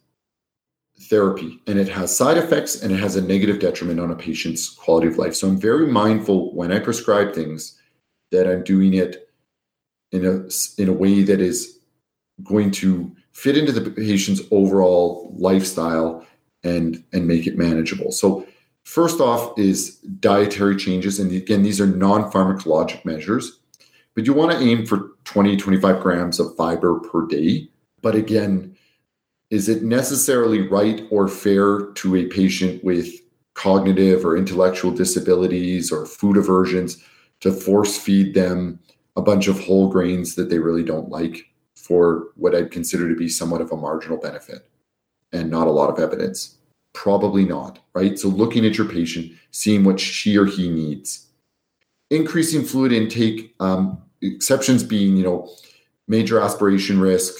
therapy 1.03 1.61
and 1.67 1.79
it 1.79 1.89
has 1.89 2.17
side 2.17 2.39
effects 2.39 2.83
and 2.83 2.93
it 2.93 2.99
has 2.99 3.17
a 3.17 3.21
negative 3.21 3.59
detriment 3.59 4.01
on 4.01 4.11
a 4.11 4.17
patient's 4.17 4.71
quality 4.71 5.09
of 5.09 5.19
life. 5.19 5.35
So 5.35 5.49
I'm 5.49 5.61
very 5.61 5.87
mindful 5.87 6.55
when 6.55 6.73
I 6.73 6.79
prescribe 6.79 7.35
things 7.35 7.79
that 8.31 8.51
I'm 8.51 8.65
doing 8.65 8.95
it 8.95 9.29
in 10.13 10.25
a 10.25 10.49
in 10.81 10.89
a 10.89 10.93
way 10.93 11.23
that 11.25 11.41
is 11.41 11.79
going 12.43 12.71
to 12.71 13.15
fit 13.33 13.57
into 13.57 13.73
the 13.73 13.91
patient's 13.91 14.41
overall 14.51 15.35
lifestyle 15.39 16.27
and 16.65 17.03
and 17.13 17.27
make 17.27 17.47
it 17.47 17.59
manageable. 17.59 18.13
So 18.13 18.47
first 18.85 19.21
off 19.21 19.59
is 19.59 19.97
dietary 20.21 20.77
changes 20.77 21.19
and 21.19 21.33
again 21.33 21.63
these 21.63 21.81
are 21.81 21.87
non-pharmacologic 21.87 23.05
measures 23.05 23.61
but 24.15 24.27
you 24.27 24.33
want 24.33 24.51
to 24.51 24.59
aim 24.59 24.87
for 24.87 25.13
20 25.25 25.57
25 25.57 26.01
grams 26.01 26.41
of 26.41 26.55
fiber 26.57 26.99
per 27.01 27.27
day 27.27 27.69
but 28.03 28.15
again 28.15 28.77
is 29.51 29.69
it 29.69 29.83
necessarily 29.83 30.67
right 30.69 31.03
or 31.11 31.29
fair 31.29 31.87
to 31.95 32.17
a 32.17 32.27
patient 32.27 32.83
with 32.85 33.09
cognitive 33.55 34.25
or 34.25 34.37
intellectual 34.37 34.91
disabilities 34.91 35.93
or 35.93 36.07
food 36.07 36.37
aversions 36.37 37.03
to 37.41 37.53
force 37.53 37.99
feed 37.99 38.35
them 38.35 38.79
a 39.17 39.23
bunch 39.23 39.49
of 39.49 39.61
whole 39.61 39.89
grains 39.89 40.35
that 40.35 40.49
they 40.49 40.59
really 40.59 40.85
don't 40.85 41.09
like 41.09 41.47
for 41.75 42.29
what 42.37 42.55
I'd 42.55 42.71
consider 42.71 43.09
to 43.09 43.17
be 43.17 43.29
somewhat 43.29 43.61
of 43.61 43.73
a 43.73 43.77
marginal 43.77 44.19
benefit 44.19 44.69
and 45.33 45.51
not 45.51 45.67
a 45.67 45.73
lot 45.73 45.91
of 45.91 45.99
evidence? 45.99 46.57
Probably 46.93 47.45
not, 47.45 47.79
right? 47.95 48.19
So 48.19 48.29
looking 48.29 48.67
at 48.67 48.77
your 48.77 48.89
patient, 48.89 49.33
seeing 49.51 49.85
what 49.85 50.01
she 50.01 50.37
or 50.37 50.45
he 50.45 50.69
needs. 50.69 51.27
Increasing 52.11 52.65
fluid 52.65 52.93
intake, 52.93 53.55
um, 53.61 54.03
exceptions 54.21 54.83
being, 54.83 55.17
you 55.17 55.23
know, 55.23 55.49
major 56.09 56.41
aspiration 56.41 57.01
risk, 57.01 57.35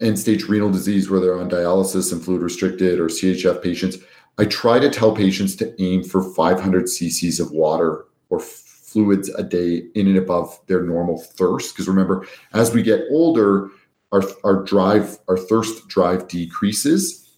end 0.00 0.18
stage 0.18 0.44
renal 0.44 0.70
disease 0.70 1.10
where 1.10 1.20
they're 1.20 1.38
on 1.38 1.50
dialysis 1.50 2.12
and 2.12 2.22
fluid 2.22 2.42
restricted 2.42 3.00
or 3.00 3.06
CHF 3.06 3.62
patients, 3.62 3.98
I 4.38 4.44
try 4.46 4.78
to 4.78 4.90
tell 4.90 5.14
patients 5.14 5.56
to 5.56 5.82
aim 5.82 6.02
for 6.02 6.22
500 6.22 6.84
cc's 6.84 7.40
of 7.40 7.50
water 7.50 8.06
or 8.28 8.40
fluids 8.40 9.28
a 9.30 9.42
day 9.42 9.84
in 9.94 10.06
and 10.06 10.16
above 10.16 10.58
their 10.66 10.82
normal 10.82 11.18
thirst. 11.18 11.74
Because 11.74 11.88
remember, 11.88 12.26
as 12.52 12.72
we 12.72 12.82
get 12.82 13.02
older, 13.10 13.68
our, 14.12 14.22
our 14.44 14.64
drive, 14.64 15.18
our 15.28 15.36
thirst 15.36 15.88
drive 15.88 16.28
decreases. 16.28 17.28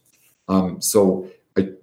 Um, 0.49 0.81
so 0.81 1.29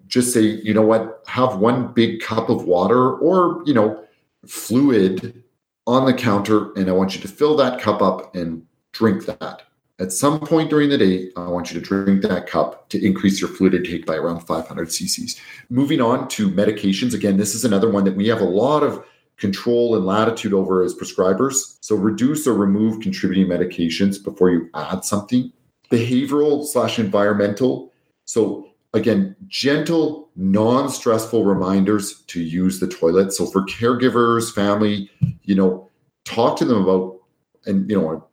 just 0.10 0.34
say, 0.34 0.42
you 0.42 0.74
know 0.74 0.82
what, 0.82 1.24
have 1.28 1.60
one 1.60 1.94
big 1.94 2.20
cup 2.22 2.50
of 2.50 2.66
water 2.66 3.14
or, 3.14 3.64
you 3.66 3.74
know, 3.74 4.04
fluid 4.46 5.44
on 5.88 6.06
the 6.06 6.14
counter, 6.14 6.74
and 6.74 6.90
I 6.90 6.92
want 6.92 7.16
you 7.16 7.22
to 7.22 7.28
fill 7.28 7.56
that 7.58 7.80
cup 7.80 8.02
up 8.02 8.36
and 8.36 8.66
drink 8.92 9.26
that 9.26 9.64
at 10.00 10.14
some 10.14 10.40
point 10.40 10.70
during 10.70 10.90
the 10.90 10.98
day, 10.98 11.30
I 11.36 11.48
want 11.50 11.72
you 11.72 11.80
to 11.80 11.86
drink 11.86 12.22
that 12.24 12.48
cup 12.48 12.88
to 12.90 13.06
increase 13.06 13.42
your 13.42 13.50
fluid 13.50 13.74
intake 13.74 14.06
by 14.06 14.16
around 14.16 14.40
500 14.42 14.88
cc's. 14.88 15.40
Moving 15.70 16.00
on 16.00 16.30
to 16.30 16.50
medications. 16.50 17.14
Again, 17.14 17.36
this 17.38 17.54
is 17.54 17.66
another 17.66 17.90
one 17.90 18.06
that 18.06 18.16
we 18.16 18.28
have 18.30 18.40
a 18.40 18.46
lot 18.46 18.82
of 18.82 19.06
control 19.38 19.96
and 19.96 20.06
latitude 20.06 20.54
over 20.54 20.84
as 20.84 20.96
prescribers. 20.96 21.78
So 21.82 21.96
reduce 21.96 22.48
or 22.48 22.54
remove 22.54 23.02
contributing 23.02 23.48
medications 23.48 24.24
before 24.24 24.52
you 24.52 24.70
add 24.74 25.04
something. 25.04 25.52
Behavioral 25.92 26.66
slash 26.66 26.98
environmental. 26.98 27.92
So 28.24 28.69
again, 28.94 29.36
gentle, 29.48 30.30
non-stressful 30.36 31.46
reminders 31.46 32.22
to 32.24 32.42
use 32.42 32.80
the 32.80 32.88
toilet. 32.88 33.34
So 33.34 33.46
for 33.46 33.66
caregivers, 33.66 34.54
family, 34.54 35.10
you 35.44 35.56
know, 35.56 35.90
talk 36.26 36.58
to 36.58 36.66
them 36.66 36.84
about 36.84 37.20
and 37.66 37.90
you 37.90 38.00
know 38.00 38.26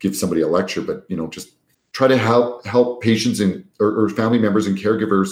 give 0.00 0.16
somebody 0.16 0.40
a 0.40 0.48
lecture, 0.48 0.82
but 0.82 1.04
you 1.08 1.16
know, 1.16 1.28
just 1.28 1.54
try 1.92 2.06
to 2.06 2.16
help 2.16 2.64
help 2.66 3.02
patients 3.02 3.40
and 3.40 3.64
or, 3.80 4.04
or 4.04 4.08
family 4.10 4.38
members 4.38 4.66
and 4.66 4.78
caregivers 4.78 5.30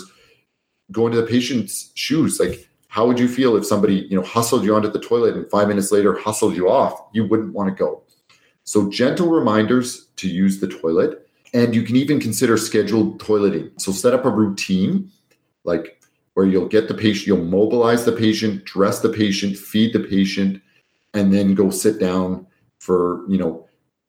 go 0.92 1.06
into 1.06 1.20
the 1.20 1.26
patient's 1.26 1.90
shoes. 1.94 2.40
Like, 2.40 2.68
how 2.88 3.06
would 3.06 3.18
you 3.18 3.28
feel 3.28 3.56
if 3.56 3.66
somebody 3.66 4.06
you 4.10 4.16
know 4.16 4.24
hustled 4.24 4.64
you 4.64 4.74
onto 4.74 4.90
the 4.90 5.00
toilet 5.00 5.36
and 5.36 5.50
five 5.50 5.68
minutes 5.68 5.92
later 5.92 6.18
hustled 6.18 6.56
you 6.56 6.68
off? 6.68 7.00
You 7.12 7.26
wouldn't 7.26 7.54
want 7.54 7.68
to 7.68 7.74
go. 7.74 8.02
So 8.64 8.90
gentle 8.90 9.28
reminders 9.28 10.06
to 10.16 10.28
use 10.28 10.58
the 10.60 10.66
toilet. 10.66 11.25
And 11.54 11.74
you 11.74 11.82
can 11.82 11.96
even 11.96 12.20
consider 12.20 12.56
scheduled 12.56 13.20
toileting. 13.20 13.80
So 13.80 13.92
set 13.92 14.14
up 14.14 14.24
a 14.24 14.30
routine, 14.30 15.10
like 15.64 16.02
where 16.34 16.46
you'll 16.46 16.68
get 16.68 16.88
the 16.88 16.94
patient, 16.94 17.26
you'll 17.26 17.44
mobilize 17.44 18.04
the 18.04 18.12
patient, 18.12 18.64
dress 18.64 19.00
the 19.00 19.08
patient, 19.08 19.56
feed 19.56 19.92
the 19.92 20.00
patient, 20.00 20.60
and 21.14 21.32
then 21.32 21.54
go 21.54 21.70
sit 21.70 21.98
down 21.98 22.46
for, 22.78 23.24
you 23.28 23.38
know, 23.38 23.66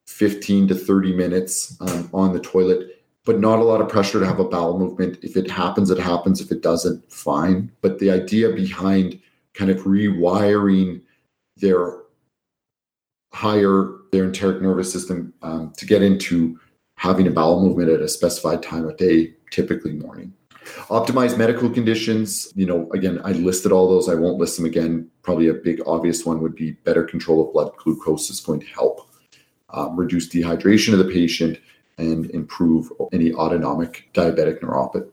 15 0.08 0.68
to 0.70 0.76
30 0.76 1.14
minutes 1.14 1.78
um, 1.82 2.10
on 2.14 2.34
the 2.34 2.40
toilet, 2.40 3.04
but 3.24 3.40
not 3.40 3.60
a 3.60 3.64
lot 3.64 3.82
of 3.82 3.90
pressure 3.90 4.20
to 4.20 4.26
have 4.26 4.40
a 4.40 4.48
bowel 4.48 4.80
movement. 4.80 5.18
If 5.22 5.38
it 5.38 5.50
happens, 5.50 5.90
it 5.90 6.00
happens. 6.00 6.42
If 6.42 6.52
it 6.52 6.62
doesn't, 6.62 7.12
fine. 7.12 7.72
But 7.82 8.00
the 8.00 8.12
idea 8.12 8.50
behind 8.50 9.20
kind 9.54 9.72
of 9.72 9.78
rewiring 9.80 11.02
their 11.58 12.00
higher, 13.34 13.90
their 14.12 14.26
enteric 14.26 14.62
nervous 14.62 14.92
system 14.92 15.34
um, 15.42 15.74
to 15.78 15.86
get 15.86 16.02
into 16.02 16.60
having 16.98 17.28
a 17.28 17.32
bowel 17.32 17.66
movement 17.66 17.90
at 17.90 18.02
a 18.02 18.08
specified 18.08 18.62
time 18.62 18.88
of 18.88 18.98
day, 18.98 19.34
typically 19.50 19.94
morning. 19.94 20.34
Optimize 20.90 21.38
medical 21.38 21.70
conditions. 21.70 22.52
You 22.56 22.66
know, 22.66 22.90
again, 22.92 23.22
I 23.24 23.32
listed 23.32 23.72
all 23.72 23.88
those. 23.88 24.10
I 24.10 24.16
won't 24.16 24.38
list 24.38 24.58
them 24.58 24.66
again. 24.66 25.10
Probably 25.22 25.48
a 25.48 25.54
big 25.54 25.82
obvious 25.88 26.26
one 26.26 26.42
would 26.42 26.56
be 26.56 26.72
better 26.72 27.04
control 27.04 27.48
of 27.48 27.54
blood 27.54 27.72
glucose 27.78 28.30
is 28.30 28.42
going 28.42 28.60
to 28.60 28.68
help 28.68 29.10
um, 29.70 29.96
reduce 29.96 30.28
dehydration 30.28 30.94
of 30.94 31.00
the 31.00 31.12
patient, 31.12 31.60
and 31.98 32.30
improve 32.32 32.92
any 33.12 33.34
autonomic 33.34 34.10
diabetic 34.14 34.60
neuropathy. 34.60 35.10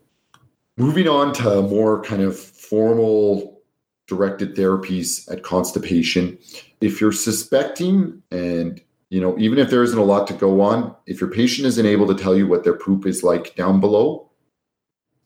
Moving 0.77 1.09
on 1.09 1.33
to 1.35 1.63
more 1.63 2.03
kind 2.03 2.23
of 2.23 2.39
formal 2.39 3.63
directed 4.07 4.55
therapies 4.55 5.31
at 5.33 5.43
constipation. 5.43 6.39
If 6.81 7.01
you're 7.01 7.13
suspecting, 7.13 8.23
and 8.31 8.83
you 9.15 9.21
know, 9.21 9.39
even 9.39 9.61
if 9.61 9.71
there 9.71 9.85
isn't 9.85 9.97
a 9.97 10.03
lot 10.03 10.27
to 10.27 10.35
go 10.35 10.61
on, 10.61 10.93
if 11.07 11.21
your 11.21 11.31
patient 11.31 11.69
isn't 11.69 11.87
able 11.87 12.09
to 12.09 12.21
tell 12.21 12.37
you 12.37 12.49
what 12.49 12.65
their 12.65 12.77
poop 12.77 13.07
is 13.07 13.23
like 13.23 13.55
down 13.55 13.79
below, 13.79 14.29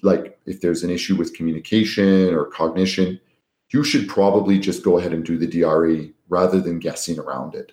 like 0.03 0.39
if 0.45 0.61
there's 0.61 0.85
an 0.85 0.91
issue 0.91 1.17
with 1.17 1.33
communication 1.33 2.35
or 2.35 2.45
cognition, 2.45 3.19
you 3.71 3.83
should 3.83 4.07
probably 4.07 4.59
just 4.59 4.85
go 4.85 4.99
ahead 4.99 5.15
and 5.15 5.25
do 5.25 5.39
the 5.39 5.47
DRE 5.47 6.13
rather 6.29 6.61
than 6.61 6.79
guessing 6.79 7.19
around 7.19 7.55
it. 7.55 7.73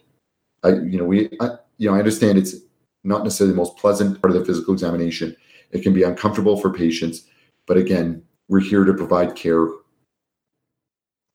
I, 0.63 0.69
you 0.69 0.97
know, 0.97 1.03
we, 1.03 1.31
I, 1.41 1.57
you 1.79 1.89
know, 1.89 1.95
I 1.95 1.99
understand 1.99 2.37
it's 2.37 2.55
not 3.03 3.25
necessarily 3.25 3.51
the 3.51 3.57
most 3.57 3.75
pleasant 3.75 4.21
part 4.21 4.33
of 4.33 4.39
the 4.39 4.45
physical 4.45 4.73
examination. 4.73 5.35
It 5.71 5.83
can 5.83 5.91
be 5.91 6.03
uncomfortable 6.03 6.55
for 6.55 6.71
patients, 6.71 7.23
but 7.65 7.75
again, 7.75 8.23
we're 8.47 8.61
here 8.61 8.85
to 8.85 8.93
provide 8.93 9.35
care 9.35 9.67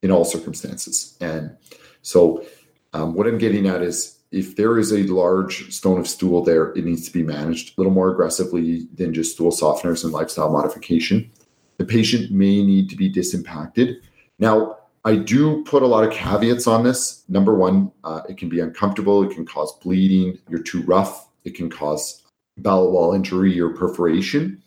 in 0.02 0.10
all 0.10 0.24
circumstances. 0.24 1.18
And 1.20 1.54
so, 2.00 2.46
um, 2.94 3.12
what 3.12 3.26
I'm 3.26 3.36
getting 3.36 3.66
at 3.66 3.82
is 3.82 4.19
if 4.32 4.56
there 4.56 4.78
is 4.78 4.92
a 4.92 5.02
large 5.04 5.72
stone 5.72 5.98
of 5.98 6.06
stool 6.06 6.44
there, 6.44 6.70
it 6.72 6.84
needs 6.84 7.06
to 7.06 7.12
be 7.12 7.22
managed 7.22 7.70
a 7.70 7.80
little 7.80 7.92
more 7.92 8.10
aggressively 8.10 8.86
than 8.94 9.12
just 9.12 9.32
stool 9.32 9.50
softeners 9.50 10.04
and 10.04 10.12
lifestyle 10.12 10.50
modification. 10.50 11.30
The 11.78 11.84
patient 11.84 12.30
may 12.30 12.62
need 12.64 12.88
to 12.90 12.96
be 12.96 13.08
disimpacted. 13.08 13.96
Now, 14.38 14.76
I 15.04 15.16
do 15.16 15.64
put 15.64 15.82
a 15.82 15.86
lot 15.86 16.04
of 16.04 16.12
caveats 16.12 16.66
on 16.66 16.84
this. 16.84 17.24
Number 17.28 17.54
one, 17.54 17.90
uh, 18.04 18.20
it 18.28 18.36
can 18.36 18.48
be 18.48 18.60
uncomfortable, 18.60 19.22
it 19.22 19.34
can 19.34 19.46
cause 19.46 19.72
bleeding, 19.78 20.38
you're 20.48 20.62
too 20.62 20.82
rough, 20.82 21.28
it 21.44 21.54
can 21.54 21.70
cause 21.70 22.22
bowel 22.58 22.92
wall 22.92 23.14
injury 23.14 23.58
or 23.58 23.70
perforation. 23.70 24.62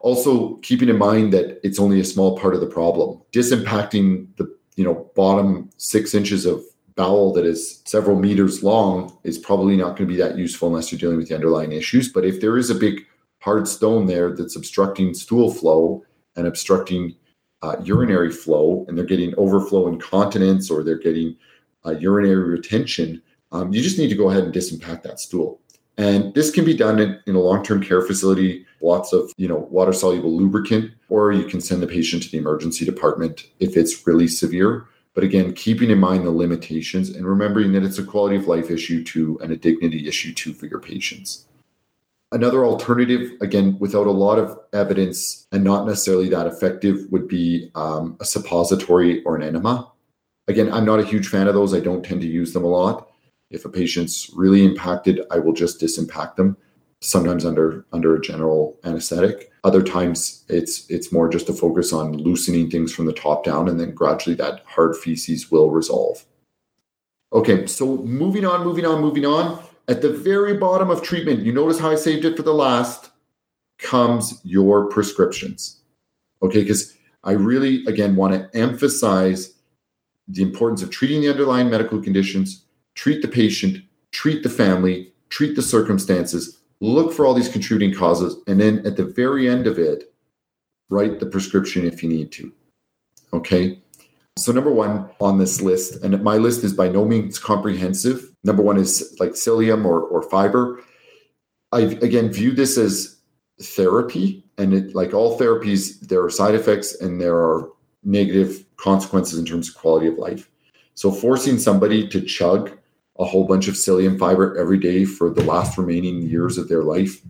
Also, 0.00 0.56
keeping 0.56 0.88
in 0.88 0.98
mind 0.98 1.32
that 1.32 1.60
it's 1.62 1.78
only 1.78 2.00
a 2.00 2.04
small 2.04 2.38
part 2.38 2.54
of 2.54 2.60
the 2.60 2.66
problem. 2.66 3.20
Disimpacting 3.32 4.26
the 4.36 4.54
you 4.76 4.84
know 4.84 5.10
bottom 5.14 5.70
six 5.76 6.14
inches 6.14 6.46
of 6.46 6.64
bowel 6.96 7.32
that 7.32 7.44
is 7.44 7.82
several 7.84 8.18
meters 8.18 8.62
long 8.62 9.16
is 9.24 9.38
probably 9.38 9.76
not 9.76 9.96
going 9.96 10.08
to 10.08 10.14
be 10.14 10.16
that 10.16 10.38
useful 10.38 10.68
unless 10.68 10.92
you're 10.92 10.98
dealing 10.98 11.16
with 11.16 11.28
the 11.28 11.34
underlying 11.34 11.72
issues. 11.72 12.12
But 12.12 12.24
if 12.24 12.40
there 12.40 12.56
is 12.56 12.70
a 12.70 12.74
big 12.74 13.04
hard 13.40 13.66
stone 13.68 14.06
there 14.06 14.32
that's 14.32 14.56
obstructing 14.56 15.12
stool 15.14 15.52
flow 15.52 16.04
and 16.36 16.46
obstructing 16.46 17.14
uh, 17.62 17.76
urinary 17.82 18.30
flow, 18.30 18.84
and 18.88 18.96
they're 18.96 19.04
getting 19.04 19.34
overflow 19.36 19.88
incontinence 19.88 20.70
or 20.70 20.82
they're 20.82 20.98
getting 20.98 21.36
uh, 21.86 21.92
urinary 21.92 22.48
retention, 22.48 23.22
um, 23.52 23.72
you 23.72 23.82
just 23.82 23.98
need 23.98 24.08
to 24.08 24.14
go 24.14 24.30
ahead 24.30 24.44
and 24.44 24.54
disimpact 24.54 25.02
that 25.02 25.20
stool. 25.20 25.60
And 25.96 26.34
this 26.34 26.50
can 26.50 26.64
be 26.64 26.76
done 26.76 26.98
in, 26.98 27.20
in 27.26 27.36
a 27.36 27.40
long-term 27.40 27.82
care 27.82 28.02
facility, 28.02 28.66
lots 28.80 29.12
of 29.12 29.32
you 29.36 29.46
know 29.46 29.68
water-soluble 29.70 30.36
lubricant, 30.36 30.90
or 31.08 31.32
you 31.32 31.44
can 31.44 31.60
send 31.60 31.82
the 31.82 31.86
patient 31.86 32.24
to 32.24 32.30
the 32.30 32.38
emergency 32.38 32.84
department 32.84 33.46
if 33.60 33.76
it's 33.76 34.06
really 34.06 34.26
severe. 34.26 34.86
But 35.14 35.24
again, 35.24 35.52
keeping 35.54 35.90
in 35.90 35.98
mind 35.98 36.26
the 36.26 36.30
limitations 36.30 37.10
and 37.10 37.26
remembering 37.26 37.72
that 37.72 37.84
it's 37.84 37.98
a 37.98 38.04
quality 38.04 38.36
of 38.36 38.48
life 38.48 38.70
issue 38.70 39.04
too 39.04 39.38
and 39.42 39.52
a 39.52 39.56
dignity 39.56 40.08
issue 40.08 40.34
too 40.34 40.52
for 40.52 40.66
your 40.66 40.80
patients. 40.80 41.46
Another 42.32 42.64
alternative, 42.64 43.30
again, 43.40 43.76
without 43.78 44.08
a 44.08 44.10
lot 44.10 44.40
of 44.40 44.58
evidence 44.72 45.46
and 45.52 45.62
not 45.62 45.86
necessarily 45.86 46.28
that 46.30 46.48
effective, 46.48 47.06
would 47.12 47.28
be 47.28 47.70
um, 47.76 48.16
a 48.18 48.24
suppository 48.24 49.22
or 49.22 49.36
an 49.36 49.42
enema. 49.44 49.92
Again, 50.48 50.72
I'm 50.72 50.84
not 50.84 50.98
a 50.98 51.04
huge 51.04 51.28
fan 51.28 51.46
of 51.46 51.54
those. 51.54 51.72
I 51.72 51.80
don't 51.80 52.04
tend 52.04 52.20
to 52.22 52.26
use 52.26 52.52
them 52.52 52.64
a 52.64 52.68
lot. 52.68 53.08
If 53.50 53.64
a 53.64 53.68
patient's 53.68 54.30
really 54.34 54.64
impacted, 54.64 55.20
I 55.30 55.38
will 55.38 55.52
just 55.52 55.80
disimpact 55.80 56.34
them, 56.34 56.56
sometimes 57.04 57.44
under 57.44 57.84
under 57.92 58.16
a 58.16 58.20
general 58.20 58.78
anesthetic. 58.84 59.52
Other 59.62 59.82
times 59.82 60.44
it's 60.48 60.88
it's 60.90 61.12
more 61.12 61.28
just 61.28 61.48
a 61.48 61.52
focus 61.52 61.92
on 61.92 62.16
loosening 62.16 62.70
things 62.70 62.92
from 62.92 63.06
the 63.06 63.12
top 63.12 63.44
down 63.44 63.68
and 63.68 63.78
then 63.78 63.94
gradually 63.94 64.36
that 64.36 64.62
hard 64.66 64.96
feces 64.96 65.50
will 65.50 65.70
resolve. 65.70 66.24
Okay, 67.32 67.66
so 67.66 67.98
moving 67.98 68.44
on, 68.44 68.64
moving 68.64 68.86
on, 68.86 69.00
moving 69.00 69.26
on. 69.26 69.62
At 69.88 70.00
the 70.00 70.10
very 70.10 70.56
bottom 70.56 70.88
of 70.88 71.02
treatment, 71.02 71.40
you 71.40 71.52
notice 71.52 71.78
how 71.78 71.90
I 71.90 71.96
saved 71.96 72.24
it 72.24 72.36
for 72.36 72.42
the 72.42 72.54
last, 72.54 73.10
comes 73.78 74.40
your 74.44 74.88
prescriptions. 74.88 75.80
Okay, 76.42 76.62
because 76.62 76.96
I 77.24 77.32
really, 77.32 77.84
again, 77.86 78.16
want 78.16 78.34
to 78.34 78.58
emphasize 78.58 79.54
the 80.28 80.42
importance 80.42 80.82
of 80.82 80.90
treating 80.90 81.20
the 81.20 81.28
underlying 81.28 81.68
medical 81.68 82.00
conditions, 82.00 82.64
treat 82.94 83.20
the 83.20 83.28
patient, 83.28 83.82
treat 84.12 84.42
the 84.42 84.48
family, 84.48 85.12
treat 85.28 85.56
the 85.56 85.62
circumstances, 85.62 86.58
look 86.80 87.12
for 87.12 87.26
all 87.26 87.34
these 87.34 87.48
contributing 87.48 87.96
causes, 87.96 88.36
and 88.46 88.60
then 88.60 88.86
at 88.86 88.96
the 88.96 89.04
very 89.04 89.48
end 89.48 89.66
of 89.66 89.78
it, 89.78 90.12
write 90.90 91.20
the 91.20 91.26
prescription 91.26 91.86
if 91.86 92.02
you 92.02 92.08
need 92.08 92.32
to. 92.32 92.52
Okay. 93.32 93.80
So, 94.36 94.52
number 94.52 94.72
one 94.72 95.08
on 95.20 95.38
this 95.38 95.60
list, 95.60 96.02
and 96.02 96.20
my 96.22 96.36
list 96.38 96.64
is 96.64 96.72
by 96.72 96.88
no 96.88 97.04
means 97.04 97.38
comprehensive. 97.38 98.34
Number 98.42 98.62
one 98.62 98.76
is 98.76 99.16
like 99.20 99.32
psyllium 99.32 99.84
or, 99.84 100.00
or 100.00 100.22
fiber. 100.22 100.82
I 101.70 101.80
again 101.80 102.32
view 102.32 102.52
this 102.52 102.76
as 102.76 103.16
therapy, 103.62 104.44
and 104.58 104.74
it, 104.74 104.94
like 104.94 105.14
all 105.14 105.38
therapies, 105.38 106.00
there 106.00 106.22
are 106.24 106.30
side 106.30 106.54
effects 106.54 107.00
and 107.00 107.20
there 107.20 107.36
are 107.36 107.70
negative 108.02 108.64
consequences 108.76 109.38
in 109.38 109.46
terms 109.46 109.68
of 109.68 109.76
quality 109.76 110.08
of 110.08 110.18
life. 110.18 110.50
So, 110.94 111.12
forcing 111.12 111.58
somebody 111.58 112.08
to 112.08 112.20
chug 112.20 112.76
a 113.18 113.24
whole 113.24 113.46
bunch 113.46 113.68
of 113.68 113.74
psyllium 113.74 114.18
fiber 114.18 114.58
every 114.58 114.78
day 114.78 115.04
for 115.04 115.30
the 115.30 115.44
last 115.44 115.78
remaining 115.78 116.22
years 116.22 116.58
of 116.58 116.68
their 116.68 116.82
life, 116.82 117.22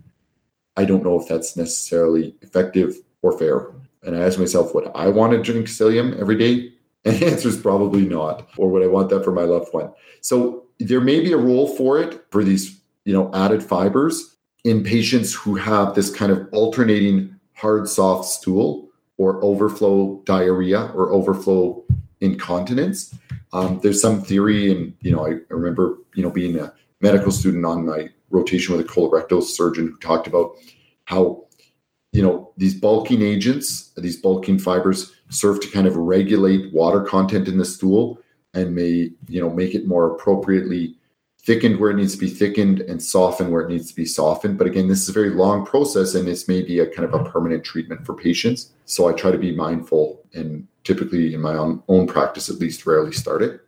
I 0.77 0.85
don't 0.85 1.03
know 1.03 1.19
if 1.19 1.27
that's 1.27 1.55
necessarily 1.55 2.35
effective 2.41 2.95
or 3.21 3.37
fair. 3.37 3.71
And 4.03 4.15
I 4.15 4.21
ask 4.21 4.39
myself, 4.39 4.73
would 4.73 4.89
I 4.95 5.09
want 5.09 5.33
to 5.33 5.41
drink 5.41 5.67
psyllium 5.67 6.19
every 6.19 6.37
day? 6.37 6.71
And 7.05 7.17
the 7.17 7.27
answer 7.27 7.49
is 7.49 7.57
probably 7.57 8.07
not. 8.07 8.49
Or 8.57 8.69
would 8.69 8.81
I 8.81 8.87
want 8.87 9.09
that 9.09 9.23
for 9.23 9.31
my 9.31 9.43
loved 9.43 9.71
one? 9.71 9.91
So 10.21 10.65
there 10.79 11.01
may 11.01 11.19
be 11.19 11.33
a 11.33 11.37
role 11.37 11.67
for 11.75 11.99
it 11.99 12.25
for 12.31 12.43
these, 12.43 12.81
you 13.05 13.13
know, 13.13 13.31
added 13.33 13.61
fibers 13.61 14.35
in 14.63 14.83
patients 14.83 15.31
who 15.31 15.55
have 15.55 15.93
this 15.93 16.09
kind 16.09 16.31
of 16.31 16.47
alternating 16.51 17.35
hard 17.53 17.87
soft 17.87 18.27
stool 18.27 18.89
or 19.17 19.43
overflow 19.43 20.21
diarrhea 20.25 20.91
or 20.95 21.11
overflow 21.11 21.83
incontinence. 22.25 23.17
Um, 23.53 23.79
there's 23.81 24.01
some 24.01 24.21
theory, 24.21 24.71
and 24.71 24.93
you 25.01 25.11
know, 25.11 25.25
I, 25.25 25.31
I 25.31 25.53
remember 25.53 25.97
you 26.15 26.23
know 26.23 26.29
being 26.29 26.59
a 26.59 26.73
medical 27.01 27.31
student 27.31 27.65
on 27.65 27.85
my 27.85 28.09
rotation 28.29 28.75
with 28.75 28.85
a 28.85 28.89
colorectal 28.89 29.43
surgeon 29.43 29.87
who 29.87 29.97
talked 29.97 30.27
about 30.27 30.51
how 31.05 31.45
you 32.11 32.21
know 32.21 32.51
these 32.57 32.73
bulking 32.73 33.21
agents, 33.21 33.91
these 33.97 34.17
bulking 34.17 34.59
fibers, 34.59 35.13
serve 35.29 35.61
to 35.61 35.69
kind 35.69 35.87
of 35.87 35.95
regulate 35.95 36.73
water 36.73 37.01
content 37.01 37.47
in 37.47 37.57
the 37.57 37.65
stool 37.65 38.19
and 38.53 38.73
may 38.73 39.11
you 39.27 39.41
know 39.41 39.49
make 39.49 39.75
it 39.75 39.87
more 39.87 40.15
appropriately 40.15 40.97
thickened 41.45 41.79
where 41.79 41.91
it 41.91 41.95
needs 41.95 42.13
to 42.13 42.19
be 42.19 42.29
thickened 42.29 42.81
and 42.81 43.01
softened 43.03 43.51
where 43.51 43.61
it 43.61 43.69
needs 43.69 43.87
to 43.89 43.95
be 43.95 44.05
softened. 44.05 44.57
But 44.57 44.65
again, 44.65 44.87
this 44.87 45.03
is 45.03 45.09
a 45.09 45.13
very 45.13 45.29
long 45.29 45.63
process 45.63 46.15
and 46.15 46.27
this 46.27 46.47
may 46.47 46.63
be 46.63 46.79
a 46.79 46.87
kind 46.89 47.07
of 47.07 47.13
a 47.13 47.23
permanent 47.23 47.63
treatment 47.63 48.03
for 48.03 48.15
patients. 48.15 48.71
So 48.85 49.07
I 49.07 49.13
try 49.13 49.29
to 49.29 49.37
be 49.37 49.55
mindful 49.55 50.23
and 50.33 50.67
typically 50.85 51.33
in 51.33 51.41
my 51.41 51.55
own, 51.55 51.83
own 51.89 52.07
practice 52.07 52.49
at 52.49 52.59
least 52.59 52.85
rarely 52.85 53.11
start 53.11 53.41
it. 53.41 53.61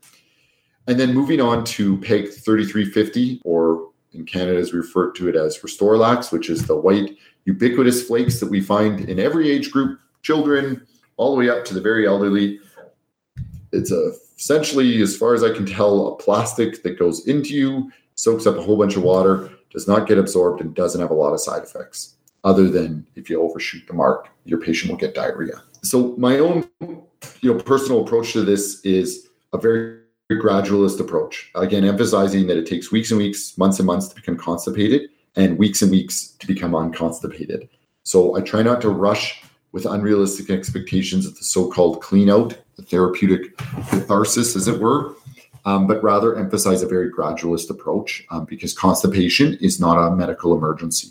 And 0.87 0.97
then 0.97 1.13
moving 1.13 1.41
on 1.41 1.65
to 1.65 1.97
PEG 1.97 2.29
3350, 2.29 3.41
or 3.43 3.89
in 4.13 4.25
Canada 4.25 4.57
as 4.57 4.71
we 4.71 4.79
refer 4.79 5.11
to 5.11 5.27
it 5.27 5.35
as 5.35 5.57
RestoraLAX, 5.57 6.31
which 6.31 6.49
is 6.49 6.65
the 6.65 6.77
white 6.77 7.17
ubiquitous 7.43 8.07
flakes 8.07 8.39
that 8.39 8.49
we 8.49 8.61
find 8.61 9.01
in 9.09 9.19
every 9.19 9.49
age 9.49 9.71
group, 9.71 9.99
children 10.21 10.85
all 11.17 11.31
the 11.31 11.37
way 11.37 11.49
up 11.49 11.65
to 11.65 11.73
the 11.73 11.81
very 11.81 12.07
elderly. 12.07 12.59
It's 13.73 13.91
a, 13.91 14.13
essentially, 14.37 15.01
as 15.01 15.17
far 15.17 15.33
as 15.33 15.43
I 15.43 15.53
can 15.53 15.65
tell, 15.65 16.07
a 16.07 16.15
plastic 16.15 16.83
that 16.83 16.97
goes 16.97 17.27
into 17.27 17.53
you, 17.53 17.91
soaks 18.15 18.47
up 18.47 18.55
a 18.55 18.61
whole 18.61 18.77
bunch 18.77 18.95
of 18.95 19.03
water, 19.03 19.49
does 19.71 19.87
not 19.87 20.07
get 20.07 20.17
absorbed, 20.17 20.61
and 20.61 20.73
doesn't 20.73 21.01
have 21.01 21.11
a 21.11 21.15
lot 21.15 21.33
of 21.33 21.41
side 21.41 21.63
effects. 21.63 22.15
Other 22.43 22.69
than 22.69 23.05
if 23.15 23.29
you 23.29 23.41
overshoot 23.41 23.85
the 23.87 23.93
mark, 23.93 24.29
your 24.45 24.59
patient 24.59 24.91
will 24.91 24.97
get 24.97 25.15
diarrhea. 25.15 25.61
So 25.83 26.15
my 26.17 26.39
own 26.39 26.69
you 27.41 27.53
know, 27.53 27.59
personal 27.59 28.01
approach 28.01 28.33
to 28.33 28.43
this 28.43 28.81
is 28.81 29.27
a 29.53 29.57
very 29.57 29.99
gradualist 30.31 30.99
approach. 30.99 31.49
Again, 31.55 31.83
emphasizing 31.83 32.47
that 32.47 32.57
it 32.57 32.67
takes 32.67 32.91
weeks 32.91 33.11
and 33.11 33.17
weeks, 33.17 33.57
months 33.57 33.79
and 33.79 33.87
months 33.87 34.07
to 34.09 34.15
become 34.15 34.37
constipated 34.37 35.09
and 35.35 35.57
weeks 35.57 35.81
and 35.81 35.91
weeks 35.91 36.35
to 36.39 36.47
become 36.47 36.73
unconstipated. 36.73 37.69
So 38.03 38.35
I 38.35 38.41
try 38.41 38.61
not 38.63 38.81
to 38.81 38.89
rush 38.89 39.41
with 39.71 39.85
unrealistic 39.85 40.49
expectations 40.49 41.25
of 41.25 41.37
the 41.37 41.43
so-called 41.43 42.01
clean 42.01 42.29
out, 42.29 42.57
the 42.75 42.81
therapeutic 42.81 43.57
catharsis, 43.89 44.55
as 44.55 44.67
it 44.67 44.79
were, 44.79 45.15
um, 45.65 45.87
but 45.87 46.01
rather 46.01 46.37
emphasize 46.37 46.81
a 46.81 46.87
very 46.87 47.11
gradualist 47.11 47.69
approach 47.69 48.25
um, 48.31 48.45
because 48.45 48.73
constipation 48.73 49.57
is 49.61 49.79
not 49.79 49.97
a 49.97 50.15
medical 50.15 50.55
emergency. 50.57 51.09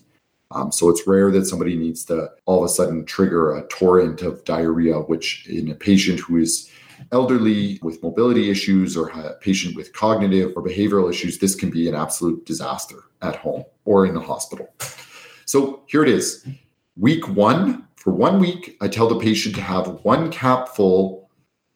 Um, 0.52 0.70
so 0.70 0.88
it's 0.88 1.06
rare 1.06 1.30
that 1.32 1.46
somebody 1.46 1.76
needs 1.76 2.04
to 2.06 2.30
all 2.44 2.58
of 2.58 2.64
a 2.64 2.72
sudden 2.72 3.04
trigger 3.04 3.56
a 3.56 3.66
torrent 3.66 4.22
of 4.22 4.44
diarrhea, 4.44 5.00
which 5.00 5.46
in 5.48 5.70
a 5.70 5.74
patient 5.74 6.20
who 6.20 6.36
is 6.36 6.70
elderly 7.12 7.78
with 7.82 8.02
mobility 8.02 8.50
issues 8.50 8.96
or 8.96 9.08
a 9.08 9.34
patient 9.40 9.76
with 9.76 9.92
cognitive 9.92 10.52
or 10.56 10.62
behavioral 10.62 11.10
issues, 11.10 11.38
this 11.38 11.54
can 11.54 11.70
be 11.70 11.88
an 11.88 11.94
absolute 11.94 12.44
disaster 12.46 13.04
at 13.22 13.36
home 13.36 13.64
or 13.84 14.06
in 14.06 14.14
the 14.14 14.20
hospital. 14.20 14.72
So 15.44 15.82
here 15.86 16.02
it 16.02 16.08
is. 16.08 16.46
Week 16.96 17.28
one, 17.28 17.86
for 17.96 18.12
one 18.12 18.38
week, 18.40 18.76
I 18.80 18.88
tell 18.88 19.08
the 19.08 19.18
patient 19.18 19.54
to 19.56 19.60
have 19.60 20.04
one 20.04 20.30
cap 20.30 20.68
full 20.68 21.28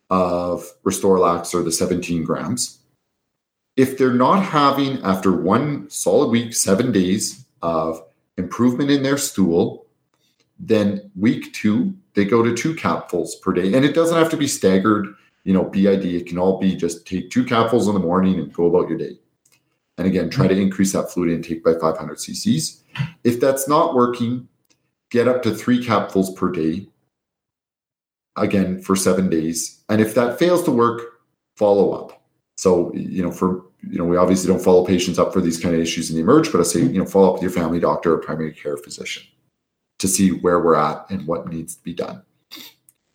of 0.09 0.65
RestoraLAX 0.85 1.55
or 1.55 1.63
the 1.63 1.73
17 1.73 2.25
grams. 2.25 2.79
If 3.77 3.97
they're 3.97 4.13
not 4.13 4.43
having, 4.43 5.03
after 5.03 5.33
one 5.33 5.89
solid 5.89 6.31
week, 6.31 6.55
seven 6.55 6.93
days 6.93 7.47
of 7.63 8.03
improvement 8.41 8.91
in 8.91 9.03
their 9.03 9.19
stool. 9.19 9.87
Then 10.59 11.11
week 11.15 11.53
two, 11.53 11.95
they 12.15 12.25
go 12.25 12.43
to 12.43 12.55
two 12.55 12.75
capfuls 12.75 13.41
per 13.41 13.53
day. 13.53 13.75
And 13.75 13.85
it 13.85 13.95
doesn't 13.95 14.17
have 14.17 14.31
to 14.31 14.37
be 14.37 14.49
staggered, 14.49 15.07
you 15.45 15.53
know, 15.53 15.65
BID. 15.65 16.05
It 16.05 16.27
can 16.27 16.39
all 16.39 16.59
be 16.59 16.75
just 16.75 17.07
take 17.07 17.31
two 17.31 17.45
capfuls 17.45 17.87
in 17.89 17.95
the 17.95 18.01
morning 18.01 18.39
and 18.41 18.53
go 18.53 18.67
about 18.67 18.89
your 18.89 18.99
day. 18.99 19.19
And 19.97 20.07
again, 20.07 20.31
try 20.31 20.49
to 20.49 20.59
increase 20.59 20.93
that 20.93 21.11
fluid 21.11 21.31
intake 21.31 21.63
by 21.63 21.75
500 21.75 22.19
cc's. 22.19 22.83
If 23.23 23.39
that's 23.39 23.69
not 23.69 23.95
working, 23.95 24.49
get 25.11 25.29
up 25.29 25.43
to 25.43 25.55
three 25.55 25.85
capfuls 25.85 26.35
per 26.35 26.51
day. 26.51 26.87
again 28.37 28.81
for 28.81 28.97
seven 28.97 29.29
days. 29.29 29.83
And 29.89 30.01
if 30.01 30.15
that 30.15 30.39
fails 30.39 30.63
to 30.65 30.71
work, 30.71 31.03
follow 31.57 31.93
up. 31.93 32.20
So, 32.61 32.93
you 32.93 33.23
know, 33.23 33.31
for, 33.31 33.65
you 33.89 33.97
know, 33.97 34.05
we 34.05 34.19
obviously 34.19 34.47
don't 34.47 34.63
follow 34.63 34.85
patients 34.85 35.19
up 35.19 35.33
for 35.33 35.41
these 35.41 35.59
kind 35.59 35.75
of 35.75 35.81
issues 35.81 36.11
in 36.11 36.17
the 36.17 36.21
emerge, 36.21 36.53
but 36.53 36.61
I 36.61 36.65
say, 36.65 36.81
you 36.81 36.99
know, 36.99 37.07
follow 37.07 37.29
up 37.29 37.33
with 37.37 37.43
your 37.43 37.51
family 37.51 37.81
doctor 37.81 38.13
or 38.13 38.19
primary 38.19 38.53
care 38.53 38.77
physician 38.77 39.23
to 39.99 40.07
see 40.07 40.29
where 40.29 40.61
we're 40.61 40.75
at 40.75 41.09
and 41.09 41.27
what 41.27 41.49
needs 41.49 41.77
to 41.77 41.83
be 41.83 41.95
done. 41.95 42.23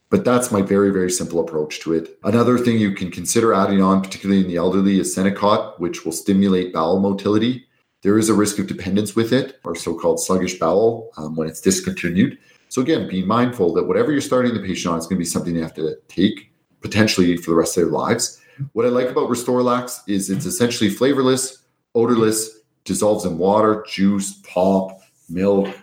But 0.09 0.25
that's 0.25 0.51
my 0.51 0.63
very, 0.63 0.89
very 0.89 1.11
simple 1.11 1.39
approach 1.39 1.79
to 1.81 1.93
it. 1.93 2.17
Another 2.23 2.57
thing 2.57 2.79
you 2.79 2.93
can 2.93 3.11
consider 3.11 3.53
adding 3.53 3.83
on, 3.83 4.01
particularly 4.01 4.41
in 4.41 4.47
the 4.47 4.55
elderly, 4.55 4.99
is 4.99 5.15
Senokot, 5.15 5.79
which 5.79 6.05
will 6.05 6.11
stimulate 6.11 6.73
bowel 6.73 6.99
motility. 6.99 7.67
There 8.01 8.17
is 8.17 8.29
a 8.29 8.33
risk 8.33 8.57
of 8.57 8.65
dependence 8.65 9.15
with 9.15 9.31
it, 9.31 9.59
or 9.63 9.75
so 9.75 9.93
called 9.93 10.19
sluggish 10.19 10.57
bowel, 10.57 11.11
um, 11.17 11.35
when 11.35 11.47
it's 11.47 11.61
discontinued. 11.61 12.39
So, 12.69 12.81
again, 12.81 13.07
being 13.07 13.27
mindful 13.27 13.75
that 13.75 13.83
whatever 13.83 14.11
you're 14.11 14.21
starting 14.21 14.55
the 14.55 14.59
patient 14.67 14.91
on 14.91 14.97
is 14.97 15.05
going 15.05 15.17
to 15.17 15.23
be 15.23 15.25
something 15.25 15.53
they 15.53 15.61
have 15.61 15.75
to 15.75 15.97
take 16.07 16.51
potentially 16.81 17.37
for 17.37 17.51
the 17.51 17.57
rest 17.57 17.77
of 17.77 17.83
their 17.83 17.91
lives. 17.91 18.41
What 18.73 18.85
I 18.85 18.89
like 18.89 19.09
about 19.09 19.29
RestoraLAX 19.29 20.01
is 20.07 20.29
it's 20.29 20.45
essentially 20.45 20.89
flavorless, 20.89 21.63
odorless, 21.93 22.59
dissolves 22.83 23.25
in 23.25 23.37
water, 23.37 23.83
juice, 23.87 24.33
pop, 24.43 25.01
milk, 25.29 25.75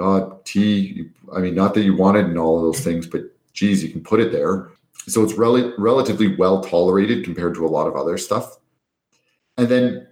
uh, 0.00 0.30
tea. 0.44 1.10
I 1.34 1.40
mean, 1.40 1.54
not 1.54 1.74
that 1.74 1.82
you 1.82 1.96
want 1.96 2.16
it 2.16 2.26
in 2.26 2.38
all 2.38 2.56
of 2.56 2.62
those 2.62 2.84
things, 2.84 3.06
but 3.06 3.22
geez, 3.52 3.82
you 3.82 3.90
can 3.90 4.02
put 4.02 4.20
it 4.20 4.32
there. 4.32 4.70
So 5.06 5.22
it's 5.22 5.34
rel- 5.34 5.74
relatively 5.78 6.34
well 6.36 6.62
tolerated 6.62 7.24
compared 7.24 7.54
to 7.56 7.66
a 7.66 7.68
lot 7.68 7.86
of 7.86 7.94
other 7.94 8.18
stuff. 8.18 8.58
And 9.56 9.68
then 9.68 10.08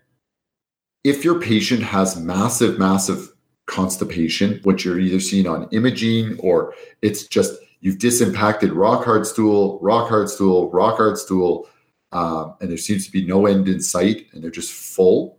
if 1.04 1.24
your 1.24 1.40
patient 1.40 1.82
has 1.82 2.20
massive, 2.20 2.78
massive 2.78 3.32
constipation, 3.66 4.60
which 4.62 4.84
you're 4.84 5.00
either 5.00 5.20
seeing 5.20 5.46
on 5.48 5.68
imaging 5.70 6.38
or 6.38 6.74
it's 7.00 7.26
just 7.26 7.54
you've 7.80 7.98
disimpacted 7.98 8.72
rock 8.72 9.04
hard 9.04 9.26
stool, 9.26 9.78
rock 9.80 10.08
hard 10.08 10.28
stool, 10.28 10.70
rock 10.70 10.96
hard 10.96 11.18
stool, 11.18 11.68
um, 12.12 12.54
and 12.60 12.70
there 12.70 12.78
seems 12.78 13.06
to 13.06 13.12
be 13.12 13.24
no 13.24 13.46
end 13.46 13.68
in 13.68 13.80
sight 13.80 14.26
and 14.32 14.42
they're 14.42 14.50
just 14.50 14.72
full, 14.72 15.38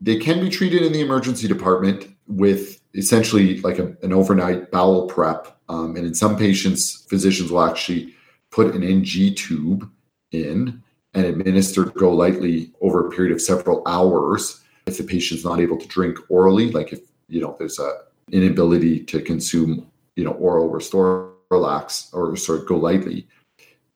they 0.00 0.16
can 0.16 0.40
be 0.40 0.50
treated 0.50 0.82
in 0.82 0.92
the 0.92 1.00
emergency 1.00 1.48
department 1.48 2.08
with 2.26 2.80
essentially 2.94 3.60
like 3.60 3.78
a, 3.78 3.96
an 4.02 4.12
overnight 4.12 4.70
bowel 4.70 5.06
prep. 5.06 5.56
Um, 5.68 5.96
and 5.96 6.06
in 6.06 6.14
some 6.14 6.36
patients, 6.36 7.06
physicians 7.08 7.50
will 7.50 7.64
actually 7.64 8.14
put 8.50 8.74
an 8.74 8.82
NG 8.82 9.34
tube 9.34 9.90
in 10.32 10.82
and 11.14 11.26
administer 11.26 11.84
GoLYTELY 11.84 12.72
over 12.80 13.06
a 13.06 13.10
period 13.10 13.32
of 13.32 13.40
several 13.40 13.82
hours 13.86 14.62
if 14.86 14.98
the 14.98 15.04
patient's 15.04 15.44
not 15.44 15.60
able 15.60 15.76
to 15.76 15.86
drink 15.88 16.18
orally, 16.28 16.70
like 16.70 16.92
if 16.92 17.00
you 17.28 17.40
know 17.40 17.56
there's 17.58 17.78
a 17.78 18.02
inability 18.32 19.00
to 19.04 19.20
consume 19.20 19.90
you 20.16 20.24
know 20.24 20.32
oral 20.32 20.68
restore 20.68 21.34
relax 21.50 22.10
or 22.12 22.36
sort 22.36 22.60
of 22.60 22.66
GoLYTELY, 22.66 23.26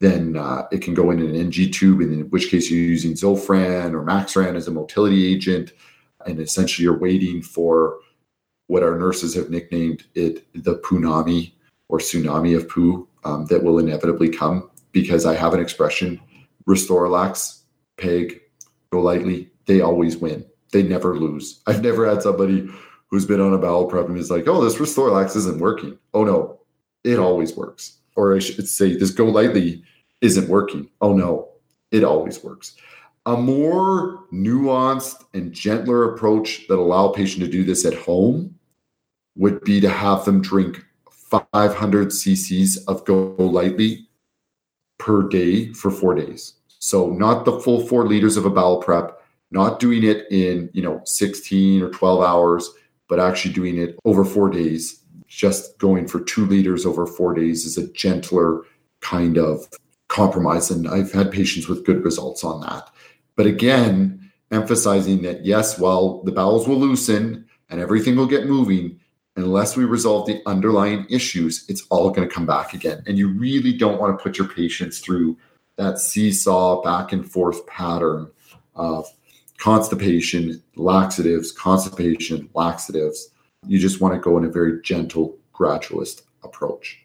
then 0.04 0.36
uh, 0.36 0.66
it 0.70 0.82
can 0.82 0.92
go 0.92 1.10
in 1.10 1.20
an 1.20 1.34
NG 1.34 1.70
tube, 1.72 2.00
and 2.00 2.12
in 2.12 2.30
which 2.30 2.50
case 2.50 2.70
you're 2.70 2.78
using 2.78 3.14
Zofran 3.14 3.94
or 3.94 4.04
Maxeran 4.04 4.54
as 4.54 4.68
a 4.68 4.70
motility 4.70 5.32
agent, 5.32 5.72
and 6.26 6.38
essentially 6.40 6.84
you're 6.84 6.98
waiting 6.98 7.40
for 7.40 7.98
what 8.66 8.82
our 8.82 8.98
nurses 8.98 9.34
have 9.34 9.50
nicknamed 9.50 10.04
it 10.14 10.46
the 10.54 10.76
punami 10.76 11.52
or 11.88 11.98
tsunami 11.98 12.56
of 12.56 12.68
poo 12.68 13.08
um, 13.24 13.46
that 13.46 13.62
will 13.62 13.78
inevitably 13.78 14.28
come 14.28 14.70
because 14.92 15.24
I 15.24 15.34
have 15.34 15.54
an 15.54 15.60
expression 15.60 16.20
RestoraLAX, 16.68 17.60
Peg, 17.98 18.40
GoLYTELY, 18.90 19.50
they 19.66 19.80
always 19.80 20.16
win. 20.16 20.44
They 20.72 20.82
never 20.82 21.18
lose. 21.18 21.62
I've 21.66 21.82
never 21.82 22.08
had 22.08 22.22
somebody 22.22 22.68
who's 23.08 23.26
been 23.26 23.40
on 23.40 23.52
a 23.52 23.58
bowel 23.58 23.86
prep 23.86 24.08
and 24.08 24.18
is 24.18 24.30
like, 24.30 24.48
oh, 24.48 24.62
this 24.62 24.76
RestoraLAX 24.76 25.36
isn't 25.36 25.60
working. 25.60 25.98
Oh, 26.14 26.24
no, 26.24 26.60
it 27.04 27.18
always 27.18 27.54
works. 27.54 27.98
Or 28.16 28.34
I 28.34 28.38
should 28.38 28.68
say, 28.68 28.96
this 28.96 29.12
GoLYTELY 29.12 29.82
isn't 30.24 30.48
working. 30.48 30.88
Oh, 31.02 31.12
no, 31.12 31.50
it 31.90 32.02
always 32.02 32.42
works. 32.42 32.74
A 33.26 33.36
more 33.36 34.24
nuanced 34.32 35.24
and 35.34 35.52
gentler 35.52 36.14
approach 36.14 36.66
that 36.68 36.78
allow 36.78 37.08
a 37.08 37.14
patient 37.14 37.44
to 37.44 37.50
do 37.50 37.62
this 37.62 37.84
at 37.84 37.94
home 37.94 38.58
would 39.36 39.62
be 39.64 39.80
to 39.80 39.88
have 39.88 40.24
them 40.24 40.40
drink 40.40 40.82
500 41.10 42.08
cc's 42.08 42.78
of 42.86 43.04
GoLYTELY 43.04 44.06
per 44.98 45.28
day 45.28 45.72
for 45.72 45.90
four 45.90 46.14
days. 46.14 46.54
So 46.78 47.10
not 47.10 47.44
the 47.44 47.60
full 47.60 47.86
four 47.86 48.06
liters 48.06 48.36
of 48.36 48.46
a 48.46 48.50
bowel 48.50 48.80
prep, 48.82 49.22
not 49.50 49.80
doing 49.80 50.04
it 50.04 50.26
in 50.30 50.70
you 50.72 50.82
know 50.82 51.02
16 51.04 51.82
or 51.82 51.90
12 51.90 52.22
hours, 52.22 52.70
but 53.08 53.20
actually 53.20 53.54
doing 53.54 53.78
it 53.78 53.98
over 54.04 54.24
four 54.24 54.48
days. 54.48 55.00
Just 55.26 55.78
going 55.78 56.06
for 56.06 56.20
two 56.20 56.46
liters 56.46 56.86
over 56.86 57.06
four 57.06 57.34
days 57.34 57.64
is 57.64 57.76
a 57.76 57.90
gentler 57.92 58.62
kind 59.00 59.36
of 59.38 59.68
compromise, 60.14 60.70
and 60.70 60.88
I've 60.88 61.12
had 61.12 61.32
patients 61.32 61.68
with 61.68 61.84
good 61.84 62.04
results 62.04 62.44
on 62.44 62.60
that. 62.60 62.88
But 63.34 63.46
again, 63.46 64.30
emphasizing 64.52 65.22
that 65.22 65.44
yes, 65.44 65.78
while 65.78 66.22
the 66.22 66.32
bowels 66.32 66.68
will 66.68 66.78
loosen 66.78 67.46
and 67.68 67.80
everything 67.80 68.14
will 68.14 68.28
get 68.28 68.46
moving, 68.46 69.00
unless 69.36 69.76
we 69.76 69.84
resolve 69.84 70.26
the 70.26 70.40
underlying 70.46 71.04
issues, 71.10 71.64
it's 71.68 71.84
all 71.90 72.10
going 72.10 72.28
to 72.28 72.32
come 72.32 72.46
back 72.46 72.74
again. 72.74 73.02
And 73.06 73.18
you 73.18 73.28
really 73.28 73.76
don't 73.76 74.00
want 74.00 74.16
to 74.16 74.22
put 74.22 74.38
your 74.38 74.46
patients 74.46 75.00
through 75.00 75.36
that 75.76 75.98
seesaw 75.98 76.80
back 76.82 77.12
and 77.12 77.28
forth 77.28 77.66
pattern 77.66 78.30
of 78.76 79.06
constipation, 79.58 80.62
laxatives, 80.76 81.50
constipation, 81.50 82.48
laxatives. 82.54 83.30
You 83.66 83.80
just 83.80 84.00
want 84.00 84.14
to 84.14 84.20
go 84.20 84.38
in 84.38 84.44
a 84.44 84.48
very 84.48 84.80
gentle, 84.82 85.36
gradualist 85.52 86.22
approach. 86.44 87.03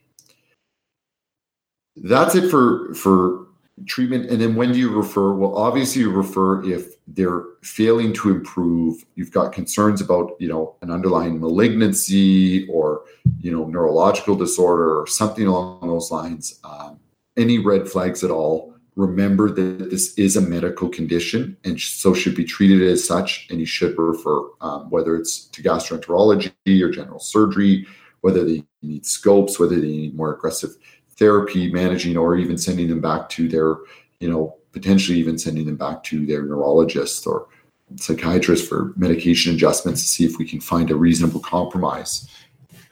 That's 2.04 2.36
it 2.36 2.50
for 2.50 2.94
for 2.94 3.48
treatment. 3.86 4.30
And 4.30 4.42
then 4.42 4.56
when 4.56 4.72
do 4.72 4.80
you 4.80 4.90
refer? 4.96 5.34
Well, 5.34 5.58
obviously 5.58 6.02
you 6.02 6.12
refer 6.12 6.64
if 6.66 6.96
they're 7.08 7.44
failing 7.62 8.14
to 8.14 8.30
improve. 8.30 9.06
You've 9.16 9.32
got 9.32 9.54
concerns 9.54 10.02
about, 10.02 10.34
you 10.40 10.48
know, 10.48 10.76
an 10.82 10.92
underlying 10.92 11.40
malignancy 11.40 12.68
or, 12.68 13.04
you 13.40 13.52
know, 13.52 13.66
neurological 13.66 14.36
disorder 14.36 15.00
or 15.00 15.08
something 15.08 15.48
along 15.48 15.88
those 15.88 16.12
lines. 16.12 16.60
Um, 16.64 17.00
any 17.38 17.58
red 17.58 17.88
flags 17.88 18.24
at 18.24 18.32
all, 18.32 18.74
remember 18.96 19.50
that 19.50 19.90
this 19.90 20.14
is 20.16 20.36
a 20.36 20.42
medical 20.42 20.90
condition 20.90 21.56
and 21.64 21.80
so 21.80 22.14
should 22.14 22.36
be 22.36 22.44
treated 22.44 22.82
as 22.82 23.06
such. 23.06 23.48
And 23.50 23.60
you 23.60 23.66
should 23.66 23.98
refer, 23.98 24.42
um, 24.62 24.90
whether 24.90 25.16
it's 25.16 25.46
to 25.46 25.64
gastroenterology 25.64 26.52
or 26.82 26.92
general 26.92 27.20
surgery, 27.20 27.88
whether 28.22 28.44
they 28.44 28.66
need 28.82 29.06
scopes, 29.06 29.58
whether 29.58 29.80
they 29.80 29.88
need 29.88 30.16
more 30.16 30.34
aggressive 30.34 30.76
therapy 31.20 31.72
managing 31.72 32.18
or 32.18 32.38
even 32.38 32.58
sending 32.58 32.88
them 32.88 33.02
back 33.02 33.30
to 33.30 33.48
their 33.48 33.76
you 34.20 34.30
know 34.30 34.56
potentially 34.72 35.18
even 35.18 35.38
sending 35.38 35.66
them 35.66 35.76
back 35.76 36.04
to 36.04 36.26
their 36.26 36.44
neurologist 36.44 37.28
or 37.28 37.48
psychiatrist 37.96 38.68
for 38.68 38.94
medication 38.96 39.54
adjustments 39.54 40.02
to 40.02 40.08
see 40.08 40.26
if 40.26 40.38
we 40.38 40.46
can 40.48 40.60
find 40.60 40.92
a 40.92 40.96
reasonable 40.96 41.40
compromise. 41.40 42.30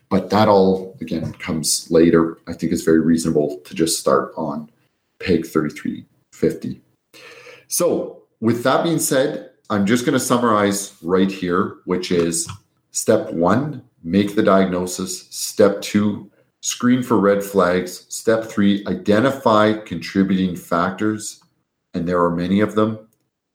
But 0.10 0.30
that 0.32 0.48
all 0.48 0.98
again 1.02 1.34
comes 1.34 1.90
later. 1.92 2.40
I 2.48 2.54
think 2.54 2.72
it's 2.72 2.84
very 2.84 3.02
reasonable 3.02 3.60
to 3.66 3.74
just 3.74 4.00
start 4.00 4.34
on 4.38 4.70
peg 5.20 5.48
3350 5.48 6.80
so 7.68 8.22
with 8.40 8.62
that 8.62 8.84
being 8.84 9.00
said 9.00 9.50
i'm 9.72 9.84
just 9.84 10.06
going 10.06 10.14
to 10.14 10.20
summarize 10.20 10.96
right 11.02 11.32
here 11.32 11.78
which 11.86 12.12
is 12.12 12.48
step 12.92 13.34
one 13.34 13.82
make 14.08 14.36
the 14.36 14.44
diagnosis. 14.44 15.28
Step 15.30 15.82
two 15.82 16.32
screen 16.62 17.04
for 17.04 17.18
red 17.18 17.44
flags. 17.44 18.06
Step 18.10 18.46
three, 18.46 18.86
identify 18.88 19.74
contributing 19.74 20.56
factors, 20.56 21.42
and 21.94 22.08
there 22.08 22.24
are 22.24 22.36
many 22.36 22.60
of 22.60 22.76
them. 22.76 23.00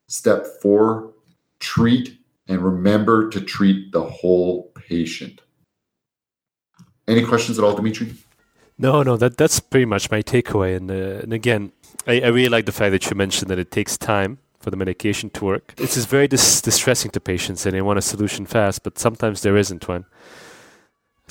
Step 0.09 0.47
four, 0.61 1.12
treat 1.61 2.19
and 2.49 2.62
remember 2.62 3.31
to 3.31 3.41
treat 3.41 3.93
the 3.93 4.03
whole 4.03 4.72
patient. 4.74 5.41
Any 7.09 7.24
questions 7.24 7.59
at 7.59 7.64
all, 7.64 7.74
Dimitri? 7.74 8.14
No, 8.79 9.03
no, 9.03 9.16
that 9.16 9.37
that's 9.37 9.61
pretty 9.61 9.87
much 9.87 10.11
my 10.11 10.22
takeaway. 10.22 10.76
And, 10.76 10.91
uh, 10.91 11.22
and 11.22 11.33
again, 11.33 11.72
I, 12.07 12.20
I 12.20 12.29
really 12.29 12.49
like 12.49 12.66
the 12.66 12.72
fact 12.72 12.93
that 12.93 13.09
you 13.09 13.16
mentioned 13.16 13.51
that 13.51 13.59
it 13.59 13.70
takes 13.70 13.97
time 13.97 14.39
for 14.59 14.70
the 14.70 14.76
medication 14.76 15.31
to 15.31 15.45
work. 15.45 15.74
It's 15.79 15.97
very 16.05 16.29
dis- 16.29 16.61
distressing 16.61 17.11
to 17.12 17.20
patients 17.20 17.66
and 17.66 17.74
they 17.74 17.83
want 17.83 17.99
a 17.99 18.03
solution 18.03 18.47
fast, 18.47 18.83
but 18.83 18.99
sometimes 18.99 19.43
there 19.43 19.57
isn't 19.57 19.89
one. 19.89 20.05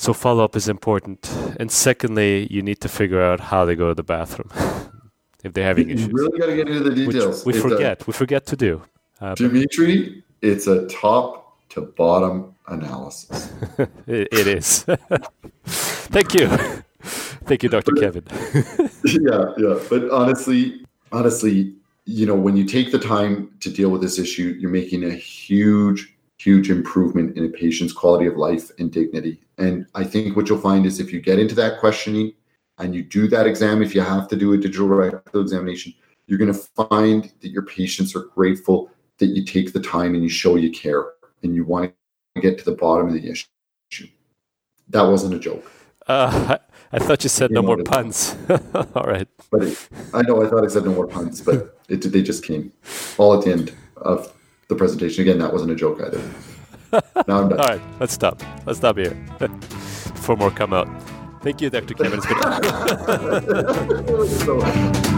So 0.02 0.14
follow 0.14 0.44
up 0.44 0.56
is 0.56 0.68
important. 0.68 1.32
And 1.60 1.72
secondly, 1.72 2.48
you 2.50 2.64
need 2.64 2.82
to 2.82 2.90
figure 2.90 3.22
out 3.22 3.40
how 3.40 3.66
they 3.66 3.76
go 3.76 3.90
to 3.90 3.94
the 3.94 4.02
bathroom 4.02 4.50
if 5.44 5.54
they're 5.54 5.64
having 5.64 5.92
issues. 5.92 6.08
You 6.08 6.14
really 6.14 6.40
got 6.40 6.48
to 6.48 6.56
get 6.56 6.68
into 6.68 6.90
the 6.90 6.96
details. 6.96 7.46
Which 7.46 7.58
we 7.58 7.62
forget. 7.62 8.02
A, 8.02 8.06
we 8.08 8.14
forget 8.14 8.48
to 8.48 8.56
do. 8.56 8.82
Uh, 9.20 9.36
Dimitri, 9.36 10.24
it's 10.42 10.66
a 10.66 10.88
top 10.88 11.56
to 11.70 11.82
bottom 11.82 12.56
analysis. 12.66 13.54
it, 14.08 14.28
it 14.32 14.48
is. 14.48 14.86
Thank 15.66 16.34
you. 16.34 16.48
Thank 17.46 17.62
you, 17.62 17.70
Dr. 17.70 17.92
Kevin. 17.92 18.24
yeah, 19.06 19.54
yeah. 19.60 19.80
But 19.88 20.10
honestly, 20.10 20.84
honestly, 21.12 21.76
you 22.06 22.26
know, 22.26 22.34
when 22.34 22.58
you 22.58 22.66
take 22.66 22.92
the 22.92 22.98
time 22.98 23.52
to 23.60 23.70
deal 23.70 23.92
with 23.92 24.02
this 24.02 24.18
issue, 24.18 24.58
you're 24.60 24.72
making 24.72 25.04
a 25.04 25.14
huge 25.14 26.12
huge 26.42 26.72
improvement 26.72 27.38
in 27.38 27.46
a 27.46 27.50
patient's 27.50 27.94
quality 27.94 28.26
of 28.26 28.36
life 28.36 28.72
and 28.80 28.92
dignity. 28.92 29.40
And 29.58 29.86
I 29.94 30.04
think 30.04 30.36
what 30.36 30.50
you'll 30.50 30.60
find 30.60 30.86
is 30.86 31.00
if 31.00 31.14
you 31.14 31.22
get 31.22 31.40
into 31.40 31.56
that 31.56 31.80
questioning 31.80 32.34
and 32.80 32.96
you 32.96 33.04
do 33.04 33.28
that 33.28 33.46
exam, 33.46 33.84
if 33.84 33.94
you 33.94 34.02
have 34.02 34.28
to 34.30 34.36
do 34.36 34.54
a 34.54 34.58
digital 34.58 34.88
rectal 34.88 35.42
examination, 35.42 35.94
you're 36.26 36.40
going 36.40 36.52
to 36.52 36.88
find 36.90 37.32
that 37.42 37.50
your 37.50 37.64
patients 37.64 38.16
are 38.16 38.26
grateful 38.36 38.90
that 39.20 39.28
you 39.28 39.46
take 39.46 39.72
the 39.72 39.80
time 39.80 40.16
and 40.16 40.24
you 40.24 40.30
show 40.30 40.56
you 40.56 40.72
care 40.72 41.12
and 41.44 41.54
you 41.54 41.64
want 41.64 41.94
to 42.36 42.42
get 42.42 42.58
to 42.58 42.66
the 42.66 42.72
bottom 42.72 43.08
of 43.08 43.14
the 43.14 43.30
issue. 43.30 44.08
That 44.90 45.04
wasn't 45.04 45.36
a 45.36 45.40
joke. 45.40 45.70
Uh, 46.08 46.58
I 46.92 47.00
thought 47.00 47.24
you 47.24 47.30
said 47.30 47.52
no 47.52 47.62
more 47.62 47.78
puns. 47.84 48.36
All 48.96 49.04
right. 49.04 49.28
But 49.52 49.64
it, 49.64 49.90
I 50.14 50.24
know 50.24 50.44
I 50.44 50.50
thought 50.50 50.66
I 50.66 50.68
said 50.68 50.86
no 50.86 50.94
more 50.94 51.08
puns, 51.08 51.40
but 51.40 51.80
it, 51.88 52.02
they 52.02 52.24
just 52.24 52.44
came 52.44 52.72
all 53.18 53.38
at 53.38 53.46
the 53.46 53.52
end 53.52 53.74
of 53.98 54.34
the 54.72 54.78
presentation. 54.78 55.22
Again, 55.22 55.38
that 55.40 55.54
wasn't 55.54 55.72
a 55.72 55.76
joke 55.76 56.02
either. 56.02 56.22
Now 57.26 57.44
I'm 57.44 57.48
done. 57.48 57.60
All 57.60 57.68
right, 57.68 57.82
let's 58.02 58.12
stop. 58.12 58.44
Let's 58.66 58.80
stop 58.80 58.98
here 58.98 59.16
before 59.40 60.36
more 60.36 60.52
come 60.52 60.74
out. 60.74 60.90
Thank 61.42 61.62
you, 61.62 61.70
Dr. 61.70 61.94
Kevin. 61.94 62.20
It's 62.20 62.28
been. 64.46 65.11